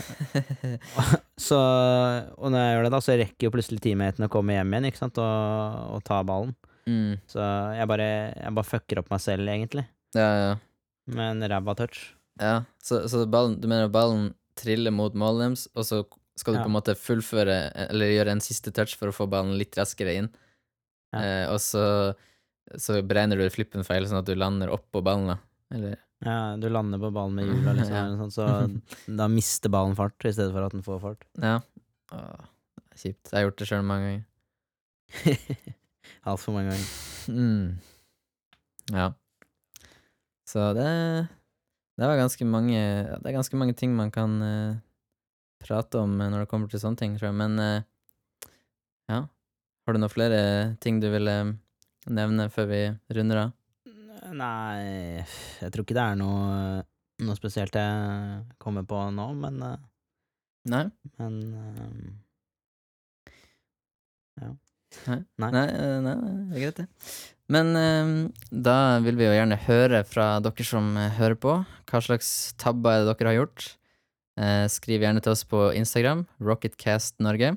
så 1.50 1.60
Og 2.36 2.52
når 2.52 2.64
jeg 2.64 2.74
gjør 2.74 2.88
det, 2.88 2.94
da, 2.96 3.02
så 3.04 3.18
rekker 3.20 3.48
jo 3.48 3.54
plutselig 3.58 3.84
teammaten 3.84 4.28
å 4.28 4.32
komme 4.32 4.56
hjem 4.56 4.72
igjen, 4.72 4.88
ikke 4.92 5.04
sant, 5.04 5.20
og, 5.20 5.84
og 5.98 6.08
ta 6.08 6.22
ballen. 6.28 6.56
mm. 6.88 7.20
Så 7.36 7.52
jeg 7.76 7.92
bare, 7.92 8.10
jeg 8.40 8.56
bare 8.56 8.72
fucker 8.72 9.04
opp 9.04 9.12
meg 9.12 9.24
selv, 9.28 9.52
egentlig, 9.52 9.84
ja, 10.16 10.32
ja. 10.46 10.56
med 11.12 11.36
en 11.36 11.52
ræva 11.52 11.76
touch. 11.84 12.06
Ja, 12.42 12.64
så, 12.82 13.04
så 13.12 13.24
ballen, 13.30 13.60
du 13.62 13.68
mener 13.70 13.92
ballen 13.94 14.32
triller 14.58 14.92
mot 14.94 15.14
målet 15.18 15.44
deres, 15.46 15.68
og 15.78 15.86
så 15.86 16.02
skal 16.40 16.56
du 16.56 16.60
Ja. 16.60 16.64
på 16.66 16.72
en 16.72 16.76
måte 16.80 16.96
fullføre, 16.98 17.58
eller 17.92 18.10
gjøre 18.16 18.34
en 18.34 18.42
siste 18.42 18.72
touch 18.74 18.96
for 18.98 19.12
å 19.12 19.16
få 19.16 19.28
ballen 19.30 19.54
litt 19.60 19.78
raskere 19.78 20.16
inn, 20.18 20.30
Ja. 21.14 21.20
eh, 21.22 21.46
og 21.54 21.60
så, 21.62 21.84
så 22.80 23.02
beregner 23.06 23.38
du 23.38 23.46
flippen 23.54 23.84
feil, 23.86 24.08
sånn 24.10 24.22
at 24.24 24.26
du 24.30 24.34
lander 24.36 24.72
oppå 24.74 25.04
ballen, 25.06 25.28
da. 25.36 25.38
Eller, 25.76 25.98
Ja, 26.26 26.56
du 26.58 26.68
lander 26.70 27.00
på 27.02 27.12
ballen 27.14 27.34
med 27.38 27.46
hjula, 27.52 27.74
liksom, 27.78 28.32
så 28.34 28.48
da 29.18 29.28
mister 29.30 29.70
ballen 29.74 29.96
fart, 29.98 30.18
i 30.26 30.34
stedet 30.34 30.52
for 30.54 30.66
at 30.66 30.72
den 30.76 30.84
får 30.86 31.00
fart. 31.02 31.24
ja. 31.42 31.60
Åh, 32.12 32.48
kjipt. 32.98 33.30
Jeg 33.32 33.38
har 33.38 33.46
gjort 33.48 33.58
det 33.62 33.68
sjøl 33.70 33.86
mange 33.88 34.08
ganger. 34.10 34.26
Altfor 36.28 36.54
mange 36.58 36.74
ganger. 36.74 36.90
Mm. 37.32 37.78
Ja. 38.92 39.06
Så 40.46 40.66
det 40.76 40.88
Det 42.02 42.46
mange 42.50 42.82
Det 43.22 43.30
er 43.30 43.36
ganske 43.36 43.58
mange 43.58 43.76
ting 43.78 43.94
man 43.94 44.10
kan 44.12 44.42
uh, 44.42 44.80
prate 45.62 46.00
om 46.02 46.16
eh, 46.18 46.30
når 46.34 46.44
det 46.44 46.50
kommer 46.50 46.68
til 46.72 46.82
sånne 46.82 46.98
ting, 46.98 47.18
tror 47.18 47.30
jeg. 47.30 47.38
Men 47.38 47.60
uh, 47.62 48.50
ja. 49.12 49.20
Har 49.86 49.94
du 49.94 50.00
noen 50.02 50.14
flere 50.14 50.42
ting 50.82 50.98
du 51.02 51.12
ville 51.14 51.36
nevne 52.10 52.48
før 52.50 52.70
vi 52.72 52.82
runder 53.14 53.44
av? 53.44 53.52
Nei, 54.32 55.22
jeg 55.62 55.74
tror 55.74 55.86
ikke 55.86 55.98
det 55.98 56.08
er 56.08 56.18
noe, 56.18 56.82
noe 57.22 57.38
spesielt 57.38 57.76
jeg 57.78 58.42
kommer 58.62 58.86
på 58.88 59.04
nå, 59.14 59.28
men, 59.38 59.62
uh, 59.62 59.78
Nei? 60.72 60.86
men 61.20 61.38
Ja. 64.42 64.50
Nei? 65.06 65.20
Nei. 65.38 65.52
Nei, 65.54 65.68
nei, 66.02 66.16
det 66.50 66.58
er 66.58 66.66
greit, 66.66 66.82
det. 66.82 66.88
Men 67.52 67.76
eh, 67.76 68.12
da 68.50 68.78
vil 69.04 69.18
vi 69.20 69.28
jo 69.28 69.36
gjerne 69.36 69.60
høre 69.66 70.04
fra 70.08 70.34
dere 70.44 70.66
som 70.68 70.94
eh, 71.00 71.12
hører 71.18 71.38
på. 71.42 71.58
Hva 71.92 72.04
slags 72.04 72.30
tabber 72.62 73.02
er 73.02 73.04
det 73.04 73.16
dere 73.20 73.34
har 73.34 73.40
gjort? 73.42 73.66
Eh, 74.40 74.66
skriv 74.72 75.04
gjerne 75.04 75.24
til 75.24 75.34
oss 75.34 75.44
på 75.48 75.68
Instagram, 75.76 76.24
Rocketcast 76.40 77.20
Norge. 77.24 77.56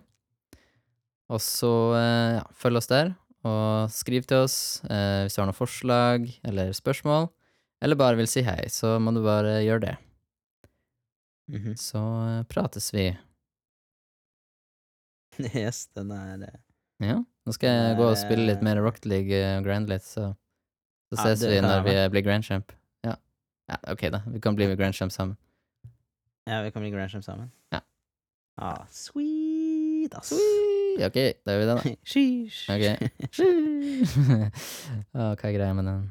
Og 1.33 1.41
så 1.41 1.71
ja, 1.97 2.43
følg 2.61 2.77
oss 2.83 2.91
der, 2.91 3.15
og 3.49 3.93
skriv 3.93 4.27
til 4.29 4.43
oss 4.45 4.57
eh, 4.91 5.25
hvis 5.25 5.37
du 5.37 5.41
har 5.41 5.49
noen 5.49 5.57
forslag 5.57 6.27
eller 6.45 6.75
spørsmål, 6.77 7.31
eller 7.85 7.99
bare 8.01 8.19
vil 8.21 8.29
si 8.31 8.43
hei, 8.45 8.67
så 8.73 8.97
må 9.01 9.15
du 9.17 9.23
bare 9.25 9.63
gjøre 9.65 9.87
det. 9.87 9.95
Mhm. 11.53 11.77
Så 11.81 12.01
eh, 12.01 12.43
prates 12.51 12.91
vi. 12.95 13.13
Yes, 15.55 15.89
den 15.97 16.13
er 16.15 16.45
Ja, 17.03 17.19
nå 17.45 17.53
skal 17.53 17.75
jeg 17.75 17.97
gå 17.99 18.07
og 18.09 18.17
spille 18.17 18.47
litt 18.49 18.63
eh, 18.63 18.67
mer 18.67 18.81
Rocket 18.81 19.07
League 19.11 19.37
eh, 19.37 19.59
og 19.59 19.67
grind 19.67 19.91
litt, 19.93 20.07
så, 20.07 20.31
så 21.13 21.21
ses 21.21 21.45
ja, 21.45 21.51
vi 21.53 21.61
når 21.65 21.85
vi 21.85 21.97
eh, 21.99 22.09
blir 22.13 22.25
Grand 22.25 22.47
Champ. 22.47 22.73
Ja. 23.05 23.19
ja, 23.71 23.81
ok 23.93 24.07
da, 24.15 24.23
vi 24.33 24.41
kan 24.45 24.57
bli 24.57 24.71
Grand 24.73 24.97
Champ 24.97 25.13
sammen. 25.13 25.37
Ja, 26.49 26.63
vi 26.65 26.73
kan 26.73 26.85
bli 26.85 26.93
Grand 26.95 27.13
Champ 27.13 27.25
sammen. 27.25 27.53
Ja. 27.73 27.81
Ah, 28.57 28.85
sweet, 28.91 30.15
ass. 30.15 30.33
Sweet. 30.33 31.05
Ok, 31.05 31.21
da 31.45 31.55
gjør 31.55 31.61
vi 31.61 31.69
det 31.69 31.77
da. 31.77 31.95
Sheesh. 32.13 32.71
Ok. 32.71 32.85
Sheesh. 33.37 34.19
Å, 35.13 35.33
hva 35.39 35.49
er 35.51 35.57
greia 35.57 35.73
med 35.77 35.91
den? 35.91 36.05